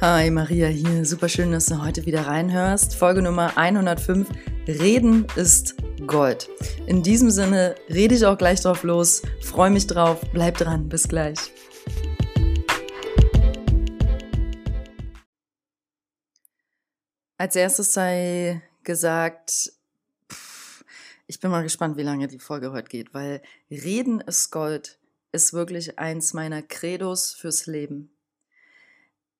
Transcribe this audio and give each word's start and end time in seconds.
Hi, 0.00 0.30
Maria 0.30 0.68
hier. 0.68 1.04
Super 1.04 1.28
schön, 1.28 1.50
dass 1.50 1.66
du 1.66 1.82
heute 1.82 2.06
wieder 2.06 2.24
reinhörst. 2.24 2.94
Folge 2.94 3.20
Nummer 3.20 3.58
105. 3.58 4.28
Reden 4.68 5.26
ist 5.34 5.74
Gold. 6.06 6.48
In 6.86 7.02
diesem 7.02 7.32
Sinne 7.32 7.74
rede 7.90 8.14
ich 8.14 8.24
auch 8.24 8.38
gleich 8.38 8.60
drauf 8.60 8.84
los. 8.84 9.22
Freue 9.42 9.70
mich 9.70 9.88
drauf. 9.88 10.20
Bleib 10.32 10.56
dran. 10.56 10.88
Bis 10.88 11.08
gleich. 11.08 11.38
Als 17.36 17.56
erstes 17.56 17.92
sei 17.92 18.62
gesagt, 18.84 19.72
ich 21.26 21.40
bin 21.40 21.50
mal 21.50 21.64
gespannt, 21.64 21.96
wie 21.96 22.04
lange 22.04 22.28
die 22.28 22.38
Folge 22.38 22.70
heute 22.70 22.88
geht, 22.88 23.14
weil 23.14 23.42
Reden 23.68 24.20
ist 24.20 24.52
Gold 24.52 25.00
ist 25.32 25.52
wirklich 25.52 25.98
eins 25.98 26.34
meiner 26.34 26.62
Credos 26.62 27.34
fürs 27.34 27.66
Leben 27.66 28.12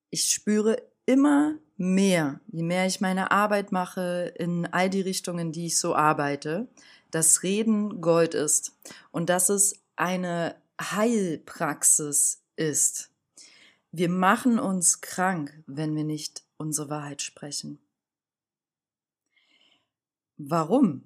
ich 0.09 0.29
spüre 0.29 0.81
immer 1.05 1.57
mehr, 1.77 2.39
je 2.47 2.63
mehr 2.63 2.85
ich 2.85 3.01
meine 3.01 3.31
Arbeit 3.31 3.71
mache, 3.71 4.33
in 4.37 4.65
all 4.67 4.89
die 4.89 5.01
Richtungen, 5.01 5.51
die 5.51 5.67
ich 5.67 5.79
so 5.79 5.95
arbeite, 5.95 6.67
dass 7.11 7.43
Reden 7.43 8.01
Gold 8.01 8.35
ist 8.35 8.77
und 9.11 9.29
dass 9.29 9.49
es 9.49 9.81
eine 9.95 10.55
Heilpraxis 10.79 12.43
ist. 12.55 13.11
Wir 13.91 14.09
machen 14.09 14.59
uns 14.59 15.01
krank, 15.01 15.63
wenn 15.65 15.95
wir 15.95 16.03
nicht 16.03 16.43
unsere 16.57 16.89
Wahrheit 16.89 17.21
sprechen. 17.21 17.79
Warum? 20.37 21.03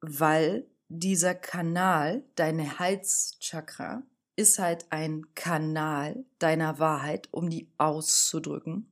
Weil 0.00 0.66
dieser 0.88 1.34
Kanal, 1.34 2.22
deine 2.36 2.78
Halschakra, 2.78 4.02
ist 4.36 4.58
halt 4.58 4.86
ein 4.90 5.26
Kanal 5.34 6.24
deiner 6.38 6.78
Wahrheit, 6.78 7.28
um 7.30 7.50
die 7.50 7.68
auszudrücken. 7.78 8.90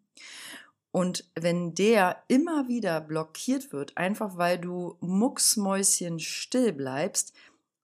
Und 0.93 1.25
wenn 1.35 1.75
der 1.75 2.23
immer 2.29 2.69
wieder 2.69 3.01
blockiert 3.01 3.73
wird, 3.73 3.97
einfach 3.97 4.37
weil 4.37 4.59
du 4.59 4.97
mucksmäuschen 5.01 6.21
still 6.21 6.73
bleibst, 6.73 7.33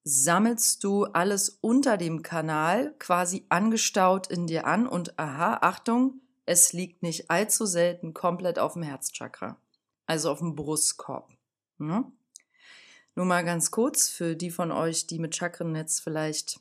sammelst 0.05 0.85
du 0.85 1.05
alles 1.05 1.59
unter 1.61 1.97
dem 1.97 2.23
Kanal 2.23 2.95
quasi 2.99 3.45
angestaut 3.49 4.27
in 4.27 4.47
dir 4.47 4.67
an 4.67 4.87
und 4.87 5.19
aha, 5.19 5.59
Achtung, 5.63 6.21
es 6.47 6.73
liegt 6.73 7.03
nicht 7.03 7.31
allzu 7.31 7.67
selten 7.67 8.15
komplett 8.15 8.59
auf 8.59 8.75
dem 8.75 8.83
Herzchakra, 8.83 9.61
also 10.07 10.31
auf 10.31 10.39
dem 10.39 10.55
Brustkorb. 10.55 11.31
Hm? 11.79 12.13
Nur 13.15 13.27
mal 13.27 13.45
ganz 13.45 13.71
kurz 13.71 14.09
für 14.09 14.37
die 14.37 14.51
von 14.51 14.71
euch, 14.71 15.07
die 15.07 15.19
mit 15.19 15.37
Chakrennetz 15.37 16.01
vielleicht 16.01 16.61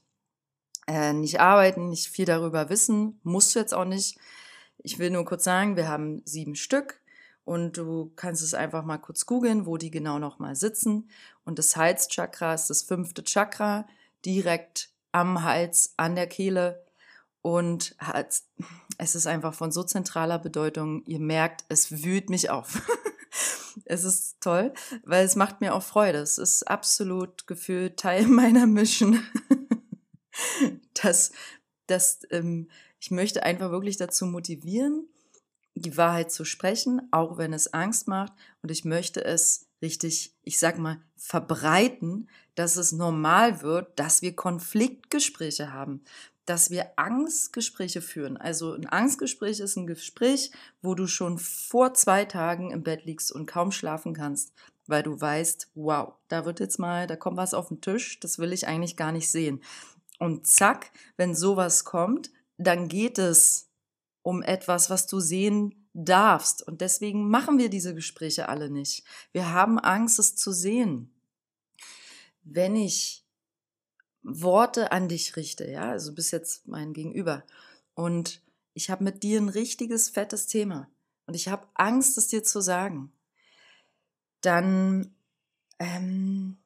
äh, 0.87 1.13
nicht 1.13 1.39
arbeiten, 1.39 1.89
nicht 1.89 2.07
viel 2.07 2.25
darüber 2.25 2.69
wissen, 2.69 3.19
musst 3.23 3.53
du 3.53 3.59
jetzt 3.59 3.73
auch 3.73 3.85
nicht. 3.85 4.17
Ich 4.79 4.99
will 4.99 5.09
nur 5.09 5.25
kurz 5.25 5.43
sagen, 5.43 5.75
wir 5.75 5.87
haben 5.87 6.21
sieben 6.25 6.55
Stück 6.55 7.01
und 7.43 7.77
du 7.77 8.11
kannst 8.15 8.43
es 8.43 8.53
einfach 8.53 8.83
mal 8.83 8.97
kurz 8.97 9.25
googeln, 9.25 9.65
wo 9.65 9.77
die 9.77 9.91
genau 9.91 10.19
nochmal 10.19 10.55
sitzen. 10.55 11.09
Und 11.45 11.59
das 11.59 11.75
Halschakra 11.75 12.53
ist 12.53 12.69
das 12.69 12.83
fünfte 12.83 13.23
Chakra, 13.23 13.87
direkt 14.25 14.89
am 15.11 15.43
Hals, 15.43 15.93
an 15.97 16.15
der 16.15 16.27
Kehle. 16.27 16.85
Und 17.41 17.95
es 18.97 19.15
ist 19.15 19.27
einfach 19.27 19.53
von 19.53 19.71
so 19.71 19.83
zentraler 19.83 20.39
Bedeutung. 20.39 21.05
Ihr 21.05 21.19
merkt, 21.19 21.63
es 21.69 22.03
wühlt 22.03 22.29
mich 22.29 22.49
auf. 22.49 22.81
es 23.85 24.03
ist 24.03 24.41
toll, 24.41 24.73
weil 25.05 25.25
es 25.25 25.35
macht 25.35 25.61
mir 25.61 25.73
auch 25.73 25.83
Freude. 25.83 26.19
Es 26.19 26.37
ist 26.37 26.63
absolut 26.63 27.47
gefühlt 27.47 27.97
Teil 27.97 28.27
meiner 28.27 28.67
Mission. 28.67 29.21
Dass, 31.07 31.31
dass 31.87 32.19
ähm, 32.31 32.67
ich 32.99 33.11
möchte 33.11 33.43
einfach 33.43 33.71
wirklich 33.71 33.97
dazu 33.97 34.25
motivieren, 34.25 35.07
die 35.75 35.97
Wahrheit 35.97 36.31
zu 36.31 36.43
sprechen, 36.43 37.01
auch 37.11 37.37
wenn 37.37 37.53
es 37.53 37.73
Angst 37.73 38.07
macht. 38.07 38.33
Und 38.61 38.71
ich 38.71 38.83
möchte 38.83 39.23
es 39.23 39.67
richtig, 39.81 40.35
ich 40.43 40.59
sag 40.59 40.79
mal, 40.79 40.99
verbreiten, 41.15 42.29
dass 42.55 42.75
es 42.75 42.91
normal 42.91 43.61
wird, 43.61 43.99
dass 43.99 44.21
wir 44.21 44.35
Konfliktgespräche 44.35 45.71
haben, 45.71 46.03
dass 46.45 46.71
wir 46.71 46.93
Angstgespräche 46.95 48.01
führen. 48.01 48.37
Also 48.37 48.73
ein 48.73 48.87
Angstgespräch 48.87 49.59
ist 49.59 49.75
ein 49.75 49.85
Gespräch, 49.85 50.51
wo 50.81 50.95
du 50.95 51.05
schon 51.05 51.37
vor 51.37 51.93
zwei 51.93 52.25
Tagen 52.25 52.71
im 52.71 52.83
Bett 52.83 53.05
liegst 53.05 53.31
und 53.31 53.45
kaum 53.45 53.71
schlafen 53.71 54.13
kannst, 54.13 54.53
weil 54.87 55.03
du 55.03 55.19
weißt, 55.19 55.69
wow, 55.75 56.13
da 56.29 56.45
wird 56.45 56.59
jetzt 56.59 56.79
mal, 56.79 57.05
da 57.05 57.15
kommt 57.15 57.37
was 57.37 57.53
auf 57.53 57.67
den 57.67 57.81
Tisch, 57.81 58.19
das 58.19 58.39
will 58.39 58.53
ich 58.53 58.67
eigentlich 58.67 58.97
gar 58.97 59.11
nicht 59.11 59.29
sehen. 59.29 59.61
Und 60.19 60.47
zack, 60.47 60.91
wenn 61.15 61.35
sowas 61.35 61.83
kommt, 61.83 62.31
dann 62.57 62.87
geht 62.87 63.19
es 63.19 63.69
um 64.23 64.41
etwas, 64.41 64.89
was 64.89 65.07
du 65.07 65.19
sehen 65.19 65.87
darfst. 65.93 66.61
Und 66.61 66.81
deswegen 66.81 67.29
machen 67.29 67.57
wir 67.57 67.69
diese 67.69 67.95
Gespräche 67.95 68.49
alle 68.49 68.69
nicht. 68.69 69.03
Wir 69.31 69.51
haben 69.51 69.79
Angst, 69.79 70.19
es 70.19 70.35
zu 70.35 70.51
sehen. 70.51 71.13
Wenn 72.43 72.75
ich 72.75 73.25
Worte 74.23 74.91
an 74.91 75.07
dich 75.07 75.35
richte, 75.35 75.69
ja, 75.69 75.91
also 75.91 76.13
bis 76.13 76.31
jetzt 76.31 76.67
mein 76.67 76.93
Gegenüber, 76.93 77.43
und 77.93 78.41
ich 78.73 78.89
habe 78.89 79.03
mit 79.03 79.23
dir 79.23 79.39
ein 79.41 79.49
richtiges 79.49 80.09
fettes 80.09 80.45
Thema 80.45 80.89
und 81.25 81.33
ich 81.33 81.47
habe 81.47 81.67
Angst, 81.73 82.17
es 82.17 82.27
dir 82.27 82.43
zu 82.43 82.61
sagen, 82.61 83.11
dann 84.41 85.15
ähm, 85.79 86.57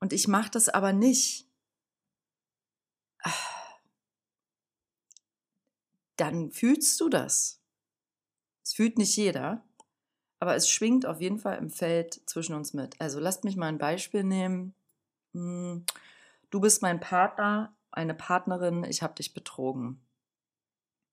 und 0.00 0.12
ich 0.12 0.28
mache 0.28 0.50
das 0.50 0.68
aber 0.68 0.92
nicht, 0.92 1.47
dann 6.16 6.50
fühlst 6.50 7.00
du 7.00 7.08
das. 7.08 7.60
Es 8.64 8.74
fühlt 8.74 8.98
nicht 8.98 9.16
jeder, 9.16 9.64
aber 10.40 10.54
es 10.54 10.68
schwingt 10.68 11.06
auf 11.06 11.20
jeden 11.20 11.38
Fall 11.38 11.58
im 11.58 11.70
Feld 11.70 12.20
zwischen 12.26 12.54
uns 12.54 12.74
mit. 12.74 13.00
Also 13.00 13.18
lasst 13.18 13.44
mich 13.44 13.56
mal 13.56 13.66
ein 13.68 13.78
Beispiel 13.78 14.24
nehmen. 14.24 14.74
Hm, 15.32 15.84
du 16.50 16.60
bist 16.60 16.82
mein 16.82 17.00
Partner, 17.00 17.74
eine 17.90 18.14
Partnerin, 18.14 18.84
ich 18.84 19.02
habe 19.02 19.14
dich 19.14 19.32
betrogen. 19.32 20.00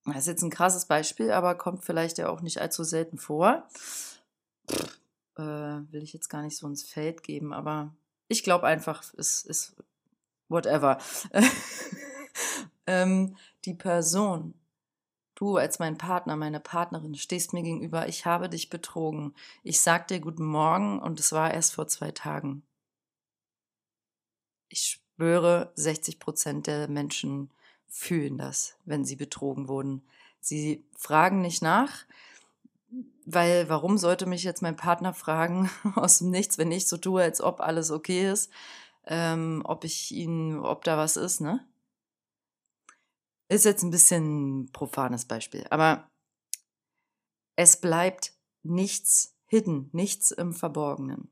Das 0.06 0.18
ist 0.18 0.28
jetzt 0.28 0.44
ein 0.44 0.52
krasses 0.52 0.86
Beispiel, 0.86 1.32
aber 1.32 1.56
kommt 1.56 1.84
vielleicht 1.84 2.18
ja 2.18 2.30
auch 2.30 2.42
nicht 2.42 2.62
allzu 2.62 2.84
selten 2.84 3.18
vor. 3.18 3.68
Pff, 3.74 4.20
äh, 5.38 5.42
will 5.42 6.04
ich 6.04 6.14
jetzt 6.14 6.30
gar 6.30 6.42
nicht 6.42 6.58
so 6.58 6.68
ins 6.68 6.84
Feld 6.84 7.24
geben, 7.24 7.54
aber 7.54 7.96
ich 8.28 8.44
glaube 8.44 8.68
einfach, 8.68 9.04
es 9.18 9.44
ist 9.44 9.76
whatever. 10.56 10.98
ähm, 12.88 13.36
die 13.66 13.76
Person, 13.76 14.56
du 15.36 15.58
als 15.58 15.78
mein 15.80 15.98
Partner, 15.98 16.36
meine 16.36 16.60
Partnerin, 16.60 17.16
stehst 17.16 17.54
mir 17.54 17.62
gegenüber, 17.62 18.08
ich 18.08 18.26
habe 18.26 18.50
dich 18.50 18.70
betrogen. 18.70 19.36
Ich 19.64 19.82
sag 19.82 20.08
dir 20.08 20.20
guten 20.20 20.46
Morgen 20.46 21.00
und 21.00 21.20
es 21.20 21.32
war 21.32 21.54
erst 21.54 21.76
vor 21.76 21.88
zwei 21.88 22.12
Tagen. 22.12 22.64
Ich 24.70 25.00
schwöre, 25.18 25.72
60 25.76 26.20
Prozent 26.20 26.68
der 26.68 26.88
Menschen 26.88 27.52
fühlen 27.88 28.38
das, 28.38 28.78
wenn 28.86 29.06
sie 29.06 29.16
betrogen 29.16 29.68
wurden. 29.68 30.02
Sie 30.42 30.86
fragen 30.98 31.42
nicht 31.42 31.62
nach, 31.62 32.06
weil 33.26 33.68
warum 33.70 33.98
sollte 33.98 34.26
mich 34.26 34.44
jetzt 34.44 34.62
mein 34.62 34.76
Partner 34.76 35.14
fragen 35.14 35.70
aus 35.96 36.20
dem 36.20 36.30
Nichts, 36.30 36.58
wenn 36.58 36.72
ich 36.72 36.88
so 36.88 36.98
tue, 36.98 37.22
als 37.22 37.42
ob 37.42 37.62
alles 37.62 37.92
okay 37.92 38.30
ist, 38.32 38.52
ähm, 39.08 39.62
ob 39.66 39.84
ich 39.84 40.12
ihn, 40.12 40.60
ob 40.60 40.84
da 40.84 40.98
was 40.98 41.18
ist, 41.18 41.42
ne? 41.42 41.68
Ist 43.48 43.66
jetzt 43.66 43.84
ein 43.84 43.92
bisschen 43.92 44.72
profanes 44.72 45.26
Beispiel, 45.26 45.66
aber 45.70 46.10
es 47.56 47.80
bleibt 47.80 48.34
nichts 48.64 49.38
hidden, 49.46 49.90
nichts 49.94 50.32
im 50.32 50.54
Verborgenen. 50.54 51.30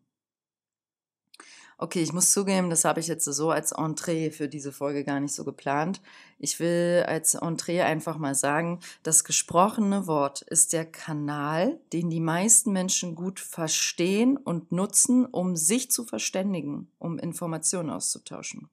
Okay, 1.78 2.02
ich 2.02 2.14
muss 2.14 2.32
zugeben, 2.32 2.70
das 2.70 2.86
habe 2.86 3.00
ich 3.00 3.08
jetzt 3.08 3.26
so 3.26 3.50
als 3.50 3.72
Entree 3.72 4.30
für 4.32 4.48
diese 4.48 4.72
Folge 4.72 5.04
gar 5.04 5.20
nicht 5.20 5.34
so 5.34 5.44
geplant. 5.44 6.02
Ich 6.38 6.60
will 6.60 7.04
als 7.08 7.34
Entree 7.34 7.82
einfach 7.82 8.18
mal 8.18 8.36
sagen, 8.36 8.80
das 9.02 9.24
gesprochene 9.24 10.06
Wort 10.06 10.44
ist 10.44 10.74
der 10.74 10.86
Kanal, 10.86 11.80
den 11.92 12.10
die 12.10 12.20
meisten 12.20 12.72
Menschen 12.72 13.16
gut 13.16 13.40
verstehen 13.40 14.38
und 14.38 14.72
nutzen, 14.72 15.26
um 15.26 15.56
sich 15.56 15.90
zu 15.90 16.06
verständigen, 16.06 16.92
um 17.00 17.18
Informationen 17.18 17.90
auszutauschen. 17.90 18.70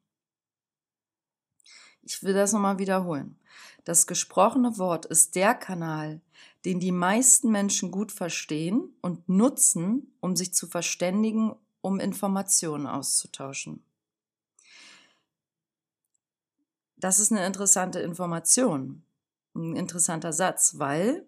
Ich 2.02 2.22
will 2.22 2.34
das 2.34 2.52
nochmal 2.52 2.78
wiederholen. 2.78 3.38
Das 3.84 4.06
gesprochene 4.06 4.78
Wort 4.78 5.06
ist 5.06 5.36
der 5.36 5.54
Kanal, 5.54 6.20
den 6.64 6.80
die 6.80 6.92
meisten 6.92 7.50
Menschen 7.50 7.90
gut 7.90 8.12
verstehen 8.12 8.94
und 9.00 9.28
nutzen, 9.28 10.12
um 10.20 10.36
sich 10.36 10.52
zu 10.52 10.66
verständigen, 10.66 11.54
um 11.80 12.00
Informationen 12.00 12.86
auszutauschen. 12.86 13.84
Das 16.96 17.18
ist 17.18 17.32
eine 17.32 17.46
interessante 17.46 18.00
Information, 18.00 19.02
ein 19.54 19.74
interessanter 19.74 20.32
Satz, 20.32 20.78
weil 20.78 21.26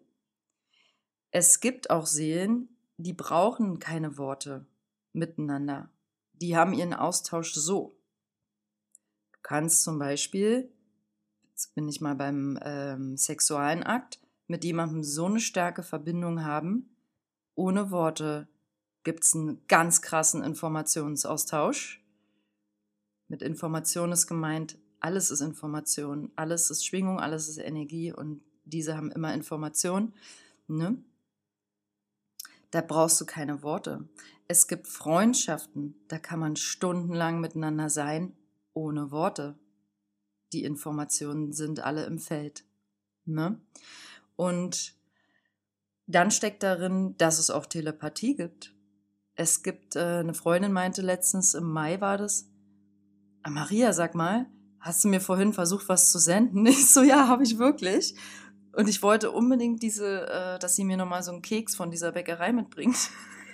es 1.31 1.61
gibt 1.61 1.91
auch 1.91 2.07
Seelen, 2.07 2.69
die 2.99 3.15
brauchen 3.15 3.79
keine 3.79 4.19
Worte 4.19 4.67
miteinander. 5.15 5.89
Die 6.35 6.57
haben 6.57 6.75
ihren 6.75 6.93
Austausch 6.93 7.55
so 7.55 7.97
kannst 9.43 9.83
zum 9.83 9.99
Beispiel 9.99 10.73
jetzt 11.53 11.75
bin 11.75 11.89
ich 11.89 12.01
mal 12.01 12.15
beim 12.15 12.59
ähm, 12.63 13.17
sexualen 13.17 13.83
Akt, 13.83 14.21
mit 14.47 14.65
jemandem 14.65 15.05
so 15.05 15.27
eine 15.27 15.41
starke 15.41 15.83
Verbindung 15.83 16.45
haben, 16.45 16.97
ohne 17.55 17.91
Worte 17.91 18.49
gibt 19.05 19.25
es 19.25 19.35
einen 19.35 19.67
ganz 19.69 20.03
krassen 20.03 20.43
Informationsaustausch. 20.43 22.03
Mit 23.29 23.43
Information 23.43 24.13
ist 24.13 24.27
gemeint, 24.27 24.79
alles 25.01 25.31
ist 25.31 25.41
Information, 25.41 26.31
alles 26.37 26.71
ist 26.71 26.87
Schwingung, 26.87 27.19
alles 27.19 27.49
ist 27.49 27.59
Energie 27.59 28.13
und 28.13 28.43
diese 28.65 28.97
haben 28.97 29.11
immer 29.11 29.35
Information. 29.35 30.15
Ne? 30.69 31.03
Da 32.71 32.81
brauchst 32.81 33.21
du 33.21 33.27
keine 33.27 33.63
Worte. 33.63 34.09
Es 34.49 34.69
gibt 34.69 34.87
Freundschaften, 34.87 35.95
da 36.09 36.19
kann 36.19 36.39
man 36.39 36.57
stundenlang 36.57 37.41
miteinander 37.41 37.91
sein, 37.91 38.37
ohne 38.75 39.11
Worte. 39.11 39.59
Die 40.53 40.65
Informationen 40.65 41.53
sind 41.53 41.81
alle 41.81 42.05
im 42.05 42.19
Feld. 42.19 42.65
Ne? 43.25 43.61
Und 44.37 44.95
dann 46.07 46.31
steckt 46.31 46.63
darin, 46.63 47.17
dass 47.17 47.39
es 47.39 47.51
auch 47.51 47.67
Telepathie 47.67 48.35
gibt. 48.35 48.72
Es 49.43 49.63
gibt, 49.63 49.97
äh, 49.97 50.21
eine 50.21 50.35
Freundin 50.35 50.73
meinte 50.73 51.03
letztens, 51.03 51.55
im 51.55 51.65
Mai 51.65 52.01
war 52.01 52.17
das, 52.17 52.49
ah, 53.43 53.51
Maria, 53.51 53.93
sag 53.93 54.15
mal, 54.15 54.47
hast 54.79 55.03
du 55.03 55.09
mir 55.09 55.21
vorhin 55.21 55.53
versucht, 55.53 55.89
was 55.89 56.13
zu 56.13 56.19
senden? 56.19 56.65
Ich 56.67 56.91
so, 56.91 57.03
ja, 57.03 57.27
habe 57.27 57.43
ich 57.43 57.59
wirklich. 57.59 58.15
Und 58.73 58.89
ich 58.89 59.03
wollte 59.03 59.33
unbedingt 59.33 59.83
diese, 59.83 60.29
äh, 60.29 60.59
dass 60.59 60.77
sie 60.77 60.85
mir 60.85 60.97
nochmal 60.97 61.23
so 61.23 61.33
einen 61.33 61.43
Keks 61.43 61.75
von 61.75 61.91
dieser 61.91 62.13
Bäckerei 62.13 62.53
mitbringt. 62.53 62.97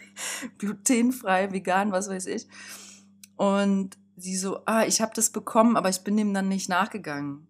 Glutenfrei, 0.59 1.53
vegan, 1.53 1.91
was 1.91 2.09
weiß 2.09 2.27
ich. 2.27 2.47
Und 3.37 3.97
sie 4.17 4.37
so, 4.37 4.61
ah, 4.67 4.85
ich 4.85 5.01
habe 5.01 5.13
das 5.15 5.31
bekommen, 5.31 5.77
aber 5.77 5.89
ich 5.89 6.03
bin 6.03 6.17
dem 6.17 6.35
dann 6.35 6.49
nicht 6.49 6.69
nachgegangen. 6.69 7.49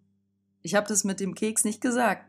Ich 0.63 0.75
habe 0.77 0.87
das 0.87 1.03
mit 1.03 1.19
dem 1.19 1.35
Keks 1.35 1.65
nicht 1.65 1.81
gesagt. 1.81 2.25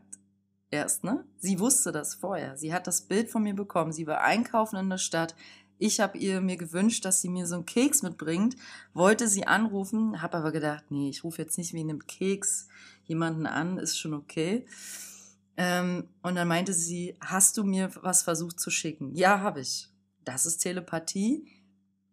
Erst, 0.72 1.04
ne? 1.04 1.24
Sie 1.38 1.58
wusste 1.58 1.92
das 1.92 2.14
vorher. 2.14 2.56
Sie 2.56 2.72
hat 2.72 2.86
das 2.86 3.02
Bild 3.02 3.28
von 3.28 3.42
mir 3.42 3.54
bekommen. 3.54 3.92
Sie 3.92 4.06
war 4.06 4.20
einkaufen 4.22 4.76
in 4.76 4.88
der 4.88 4.98
Stadt. 4.98 5.34
Ich 5.80 5.98
habe 5.98 6.18
ihr 6.18 6.42
mir 6.42 6.58
gewünscht, 6.58 7.06
dass 7.06 7.22
sie 7.22 7.30
mir 7.30 7.46
so 7.46 7.54
einen 7.54 7.64
Keks 7.64 8.02
mitbringt, 8.02 8.54
wollte 8.92 9.28
sie 9.28 9.46
anrufen, 9.46 10.20
habe 10.20 10.36
aber 10.36 10.52
gedacht, 10.52 10.84
nee, 10.90 11.08
ich 11.08 11.24
rufe 11.24 11.40
jetzt 11.40 11.56
nicht 11.56 11.72
wegen 11.72 11.88
einem 11.88 12.06
Keks 12.06 12.68
jemanden 13.04 13.46
an, 13.46 13.78
ist 13.78 13.98
schon 13.98 14.12
okay. 14.12 14.66
Ähm, 15.56 16.06
und 16.22 16.34
dann 16.34 16.48
meinte 16.48 16.74
sie, 16.74 17.16
hast 17.18 17.56
du 17.56 17.64
mir 17.64 17.90
was 18.02 18.22
versucht 18.22 18.60
zu 18.60 18.68
schicken? 18.68 19.14
Ja, 19.14 19.40
habe 19.40 19.60
ich. 19.60 19.88
Das 20.22 20.44
ist 20.44 20.58
Telepathie. 20.58 21.46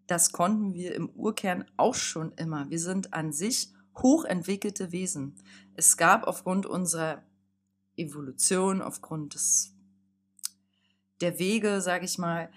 Das 0.07 0.31
konnten 0.31 0.73
wir 0.73 0.95
im 0.95 1.09
Urkern 1.09 1.65
auch 1.75 1.95
schon 1.95 2.31
immer. 2.37 2.69
Wir 2.69 2.79
sind 2.79 3.13
an 3.13 3.33
sich 3.33 3.73
hochentwickelte 3.97 4.93
Wesen. 4.93 5.35
Es 5.75 5.97
gab 5.97 6.25
aufgrund 6.25 6.65
unserer 6.65 7.21
Evolution, 7.97 8.81
aufgrund 8.81 9.33
des, 9.33 9.73
der 11.19 11.37
Wege, 11.37 11.81
sage 11.81 12.05
ich 12.05 12.17
mal, 12.17 12.49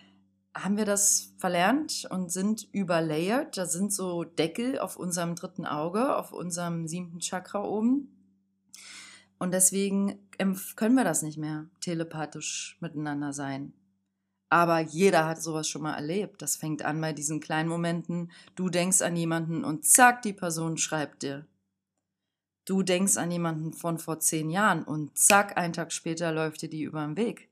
haben 0.55 0.76
wir 0.76 0.85
das 0.85 1.32
verlernt 1.38 2.06
und 2.11 2.32
sind 2.32 2.69
überlayert. 2.73 3.56
Da 3.56 3.67
sind 3.67 3.93
so 3.93 4.25
Deckel 4.25 4.79
auf 4.79 4.97
unserem 4.97 5.35
dritten 5.35 5.67
Auge, 5.67 6.17
auf 6.17 6.32
unserem 6.32 6.88
siebten 6.88 7.20
Chakra 7.20 7.62
oben. 7.62 8.17
Und 9.38 9.52
deswegen 9.52 10.29
können 10.76 10.97
wir 10.97 11.05
das 11.05 11.23
nicht 11.23 11.38
mehr 11.38 11.67
telepathisch 11.81 12.76
miteinander 12.81 13.32
sein. 13.32 13.73
Aber 14.50 14.81
jeder 14.81 15.26
hat 15.26 15.41
sowas 15.41 15.69
schon 15.69 15.82
mal 15.82 15.94
erlebt. 15.94 16.43
Das 16.43 16.56
fängt 16.56 16.85
an 16.85 17.00
bei 17.00 17.12
diesen 17.12 17.41
kleinen 17.41 17.69
Momenten. 17.69 18.32
Du 18.56 18.69
denkst 18.69 19.00
an 19.00 19.17
jemanden 19.17 19.64
und 19.64 19.87
zack, 19.87 20.23
die 20.23 20.32
Person 20.32 20.76
schreibt 20.76 21.23
dir. 21.23 21.47
Du 22.67 22.82
denkst 22.82 23.17
an 23.17 23.31
jemanden 23.31 23.73
von 23.73 23.99
vor 23.99 24.19
zehn 24.19 24.50
Jahren 24.50 24.82
und 24.82 25.17
zack, 25.17 25.56
einen 25.56 25.73
Tag 25.73 25.93
später 25.93 26.32
läuft 26.32 26.62
dir 26.62 26.69
die 26.69 26.82
über 26.82 27.05
den 27.06 27.17
Weg. 27.17 27.49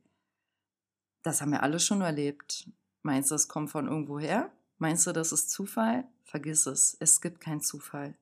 Das 1.22 1.40
haben 1.40 1.52
wir 1.52 1.62
alle 1.62 1.80
schon 1.80 2.00
erlebt. 2.00 2.68
Meinst 3.02 3.30
du, 3.30 3.34
das 3.34 3.48
kommt 3.48 3.70
von 3.70 3.86
irgendwoher? 3.86 4.50
Meinst 4.78 5.06
du, 5.06 5.12
das 5.12 5.32
ist 5.32 5.50
Zufall? 5.50 6.04
Vergiss 6.24 6.66
es. 6.66 6.96
Es 7.00 7.20
gibt 7.20 7.40
keinen 7.40 7.60
Zufall. 7.60 8.16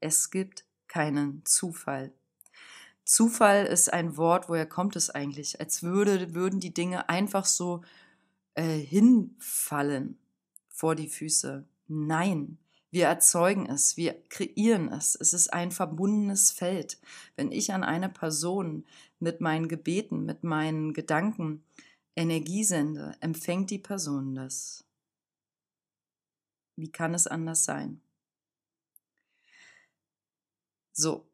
Es 0.00 0.30
gibt 0.30 0.64
keinen 0.88 1.44
Zufall. 1.44 2.12
Zufall 3.04 3.66
ist 3.66 3.92
ein 3.92 4.16
Wort, 4.16 4.48
woher 4.48 4.66
kommt 4.66 4.96
es 4.96 5.10
eigentlich? 5.10 5.60
Als 5.60 5.82
würde, 5.82 6.34
würden 6.34 6.60
die 6.60 6.72
Dinge 6.72 7.08
einfach 7.08 7.44
so 7.44 7.82
äh, 8.54 8.78
hinfallen 8.78 10.18
vor 10.68 10.94
die 10.94 11.08
Füße. 11.08 11.64
Nein, 11.88 12.58
wir 12.90 13.06
erzeugen 13.06 13.66
es, 13.66 13.96
wir 13.96 14.14
kreieren 14.28 14.92
es. 14.92 15.14
Es 15.14 15.32
ist 15.32 15.52
ein 15.52 15.70
verbundenes 15.70 16.50
Feld. 16.50 16.98
Wenn 17.36 17.52
ich 17.52 17.72
an 17.72 17.84
eine 17.84 18.08
Person 18.08 18.84
mit 19.18 19.40
meinen 19.40 19.68
Gebeten, 19.68 20.24
mit 20.24 20.44
meinen 20.44 20.92
Gedanken, 20.92 21.62
Energie 22.16 22.64
sende, 22.64 23.16
empfängt 23.20 23.70
die 23.70 23.78
Person 23.78 24.34
das. 24.34 24.84
Wie 26.76 26.90
kann 26.90 27.14
es 27.14 27.26
anders 27.26 27.64
sein? 27.64 28.00
So, 30.92 31.30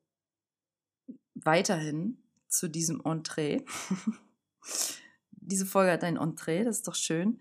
weiterhin 1.34 2.22
zu 2.48 2.68
diesem 2.68 3.00
Entree. 3.04 3.64
Diese 5.30 5.66
Folge 5.66 5.92
hat 5.92 6.04
ein 6.04 6.16
Entree, 6.16 6.64
das 6.64 6.78
ist 6.78 6.88
doch 6.88 6.94
schön. 6.94 7.40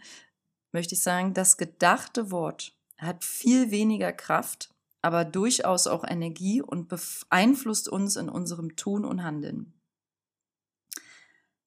Möchte 0.72 0.96
ich 0.96 1.02
sagen, 1.02 1.34
das 1.34 1.58
gedachte 1.58 2.32
Wort 2.32 2.76
hat 2.98 3.24
viel 3.24 3.72
weniger 3.72 4.12
Kraft, 4.12 4.74
aber 5.02 5.26
durchaus 5.26 5.88
auch 5.88 6.04
Energie 6.04 6.62
und 6.62 6.88
beeinflusst 6.88 7.90
uns 7.90 8.16
in 8.16 8.30
unserem 8.30 8.76
Tun 8.76 9.06
und 9.06 9.24
Handeln. 9.24 9.75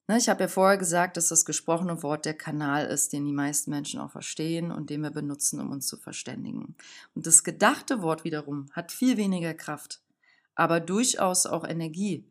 Ne, 0.09 0.17
ich 0.17 0.27
habe 0.27 0.41
ja 0.41 0.47
vorher 0.47 0.79
gesagt, 0.79 1.17
dass 1.17 1.27
das 1.27 1.45
gesprochene 1.45 2.01
Wort 2.01 2.25
der 2.25 2.33
Kanal 2.33 2.87
ist, 2.87 3.13
den 3.13 3.25
die 3.25 3.31
meisten 3.31 3.69
Menschen 3.69 3.99
auch 3.99 4.09
verstehen 4.09 4.71
und 4.71 4.89
den 4.89 5.01
wir 5.01 5.11
benutzen, 5.11 5.59
um 5.59 5.69
uns 5.69 5.85
zu 5.85 5.97
verständigen. 5.97 6.75
Und 7.13 7.27
das 7.27 7.43
gedachte 7.43 8.01
Wort 8.01 8.23
wiederum 8.23 8.71
hat 8.71 8.91
viel 8.91 9.17
weniger 9.17 9.53
Kraft, 9.53 10.01
aber 10.55 10.79
durchaus 10.79 11.45
auch 11.45 11.63
Energie. 11.63 12.25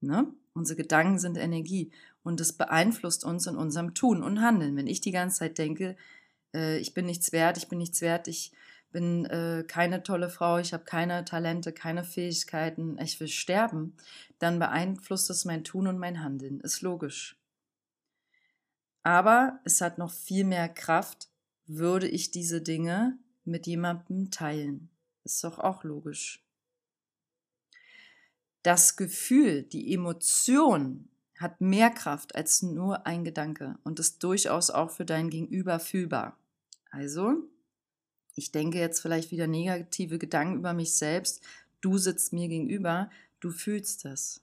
Ne? 0.00 0.26
Unsere 0.54 0.76
Gedanken 0.76 1.20
sind 1.20 1.38
Energie 1.38 1.92
und 2.24 2.40
es 2.40 2.52
beeinflusst 2.52 3.24
uns 3.24 3.46
in 3.46 3.54
unserem 3.54 3.94
Tun 3.94 4.24
und 4.24 4.40
Handeln. 4.40 4.74
Wenn 4.74 4.88
ich 4.88 5.00
die 5.00 5.12
ganze 5.12 5.38
Zeit 5.38 5.58
denke, 5.58 5.96
äh, 6.52 6.78
ich 6.78 6.94
bin 6.94 7.06
nichts 7.06 7.30
wert, 7.30 7.58
ich 7.58 7.68
bin 7.68 7.78
nichts 7.78 8.00
wert, 8.00 8.26
ich 8.26 8.50
bin 8.90 9.26
äh, 9.26 9.64
keine 9.66 10.02
tolle 10.02 10.30
Frau, 10.30 10.58
ich 10.58 10.72
habe 10.72 10.84
keine 10.84 11.24
Talente, 11.24 11.72
keine 11.72 12.04
Fähigkeiten, 12.04 12.98
ich 12.98 13.20
will 13.20 13.28
sterben, 13.28 13.96
dann 14.38 14.58
beeinflusst 14.58 15.30
es 15.30 15.44
mein 15.44 15.64
Tun 15.64 15.86
und 15.86 15.98
mein 15.98 16.22
Handeln. 16.22 16.60
Ist 16.60 16.82
logisch. 16.82 17.36
Aber 19.02 19.60
es 19.64 19.80
hat 19.80 19.98
noch 19.98 20.12
viel 20.12 20.44
mehr 20.44 20.68
Kraft, 20.68 21.28
würde 21.66 22.08
ich 22.08 22.30
diese 22.30 22.60
Dinge 22.60 23.18
mit 23.44 23.66
jemandem 23.66 24.30
teilen. 24.30 24.90
Ist 25.24 25.44
doch 25.44 25.58
auch 25.58 25.84
logisch. 25.84 26.42
Das 28.62 28.96
Gefühl, 28.96 29.62
die 29.62 29.94
Emotion 29.94 31.08
hat 31.38 31.60
mehr 31.60 31.90
Kraft 31.90 32.34
als 32.34 32.62
nur 32.62 33.06
ein 33.06 33.24
Gedanke 33.24 33.78
und 33.84 34.00
ist 34.00 34.22
durchaus 34.22 34.70
auch 34.70 34.90
für 34.90 35.04
dein 35.04 35.30
Gegenüber 35.30 35.78
fühlbar. 35.78 36.36
Also, 36.90 37.48
ich 38.38 38.52
denke 38.52 38.78
jetzt 38.78 39.00
vielleicht 39.00 39.30
wieder 39.30 39.46
negative 39.46 40.18
Gedanken 40.18 40.58
über 40.58 40.72
mich 40.72 40.94
selbst, 40.94 41.42
du 41.80 41.98
sitzt 41.98 42.32
mir 42.32 42.48
gegenüber, 42.48 43.10
du 43.40 43.50
fühlst 43.50 44.04
das. 44.04 44.40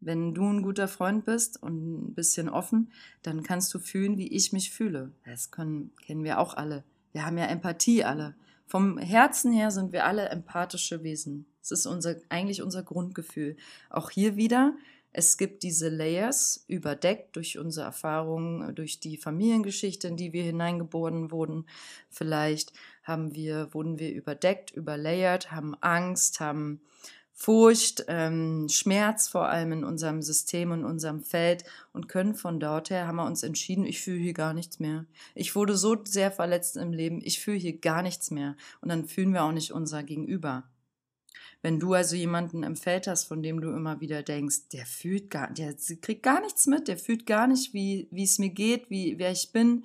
Wenn 0.00 0.34
du 0.34 0.44
ein 0.44 0.62
guter 0.62 0.88
Freund 0.88 1.24
bist 1.24 1.62
und 1.62 2.08
ein 2.08 2.14
bisschen 2.14 2.48
offen, 2.48 2.92
dann 3.22 3.42
kannst 3.42 3.72
du 3.72 3.78
fühlen, 3.78 4.18
wie 4.18 4.28
ich 4.28 4.52
mich 4.52 4.70
fühle. 4.70 5.12
Das 5.24 5.50
können, 5.50 5.92
kennen 6.04 6.24
wir 6.24 6.38
auch 6.38 6.54
alle. 6.54 6.84
Wir 7.12 7.24
haben 7.24 7.38
ja 7.38 7.46
Empathie 7.46 8.04
alle. 8.04 8.34
Vom 8.66 8.98
Herzen 8.98 9.52
her 9.52 9.70
sind 9.70 9.92
wir 9.92 10.04
alle 10.04 10.28
empathische 10.28 11.02
Wesen. 11.02 11.46
Es 11.62 11.70
ist 11.70 11.86
unser, 11.86 12.16
eigentlich 12.28 12.62
unser 12.62 12.82
Grundgefühl. 12.82 13.56
Auch 13.90 14.10
hier 14.10 14.36
wieder, 14.36 14.76
es 15.12 15.38
gibt 15.38 15.62
diese 15.62 15.88
Layers, 15.88 16.64
überdeckt 16.68 17.36
durch 17.36 17.58
unsere 17.58 17.86
Erfahrungen, 17.86 18.74
durch 18.74 19.00
die 19.00 19.16
Familiengeschichte, 19.16 20.08
in 20.08 20.18
die 20.18 20.34
wir 20.34 20.42
hineingeboren 20.42 21.30
wurden. 21.30 21.64
Vielleicht 22.10 22.74
haben 23.06 23.34
wir, 23.34 23.72
wurden 23.72 23.98
wir 23.98 24.12
überdeckt, 24.12 24.72
überlayert, 24.72 25.52
haben 25.52 25.74
Angst, 25.80 26.40
haben 26.40 26.80
Furcht, 27.32 28.04
ähm, 28.08 28.66
Schmerz 28.70 29.28
vor 29.28 29.46
allem 29.48 29.70
in 29.72 29.84
unserem 29.84 30.22
System 30.22 30.72
und 30.72 30.86
unserem 30.86 31.20
Feld 31.20 31.64
und 31.92 32.08
können 32.08 32.34
von 32.34 32.58
dort 32.58 32.88
her, 32.88 33.06
haben 33.06 33.16
wir 33.16 33.26
uns 33.26 33.42
entschieden, 33.42 33.84
ich 33.84 34.00
fühle 34.00 34.20
hier 34.20 34.32
gar 34.32 34.54
nichts 34.54 34.80
mehr. 34.80 35.04
Ich 35.34 35.54
wurde 35.54 35.76
so 35.76 36.02
sehr 36.02 36.32
verletzt 36.32 36.78
im 36.78 36.92
Leben, 36.92 37.20
ich 37.22 37.38
fühle 37.38 37.58
hier 37.58 37.78
gar 37.78 38.02
nichts 38.02 38.30
mehr. 38.30 38.56
Und 38.80 38.88
dann 38.88 39.06
fühlen 39.06 39.34
wir 39.34 39.44
auch 39.44 39.52
nicht 39.52 39.70
unser 39.70 40.02
Gegenüber. 40.02 40.64
Wenn 41.60 41.78
du 41.78 41.92
also 41.92 42.16
jemanden 42.16 42.62
im 42.62 42.74
Feld 42.74 43.06
hast, 43.06 43.24
von 43.24 43.42
dem 43.42 43.60
du 43.60 43.70
immer 43.70 44.00
wieder 44.00 44.22
denkst, 44.22 44.68
der 44.72 44.86
fühlt 44.86 45.30
gar, 45.30 45.52
der 45.52 45.74
kriegt 46.00 46.22
gar 46.22 46.40
nichts 46.40 46.66
mit, 46.66 46.88
der 46.88 46.96
fühlt 46.96 47.26
gar 47.26 47.46
nicht, 47.46 47.74
wie, 47.74 48.08
wie 48.10 48.24
es 48.24 48.38
mir 48.38 48.50
geht, 48.50 48.88
wie, 48.88 49.18
wer 49.18 49.30
ich 49.30 49.52
bin, 49.52 49.84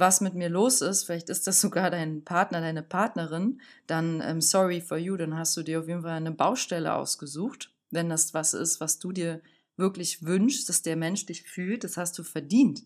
was 0.00 0.20
mit 0.20 0.34
mir 0.34 0.48
los 0.48 0.80
ist, 0.80 1.04
vielleicht 1.04 1.28
ist 1.28 1.46
das 1.46 1.60
sogar 1.60 1.90
dein 1.90 2.24
Partner, 2.24 2.60
deine 2.60 2.82
Partnerin, 2.82 3.60
dann 3.86 4.20
ähm, 4.24 4.40
sorry 4.40 4.80
for 4.80 4.98
you, 4.98 5.16
dann 5.16 5.36
hast 5.36 5.56
du 5.56 5.62
dir 5.62 5.80
auf 5.80 5.88
jeden 5.88 6.02
Fall 6.02 6.12
eine 6.12 6.32
Baustelle 6.32 6.94
ausgesucht. 6.94 7.72
wenn 7.92 8.08
das 8.08 8.34
was 8.34 8.54
ist, 8.54 8.80
was 8.80 9.00
du 9.00 9.10
dir 9.10 9.40
wirklich 9.76 10.24
wünschst, 10.24 10.68
dass 10.68 10.82
der 10.82 10.96
Mensch 10.96 11.26
dich 11.26 11.42
fühlt, 11.42 11.82
das 11.82 11.96
hast 11.96 12.16
du 12.18 12.22
verdient. 12.22 12.84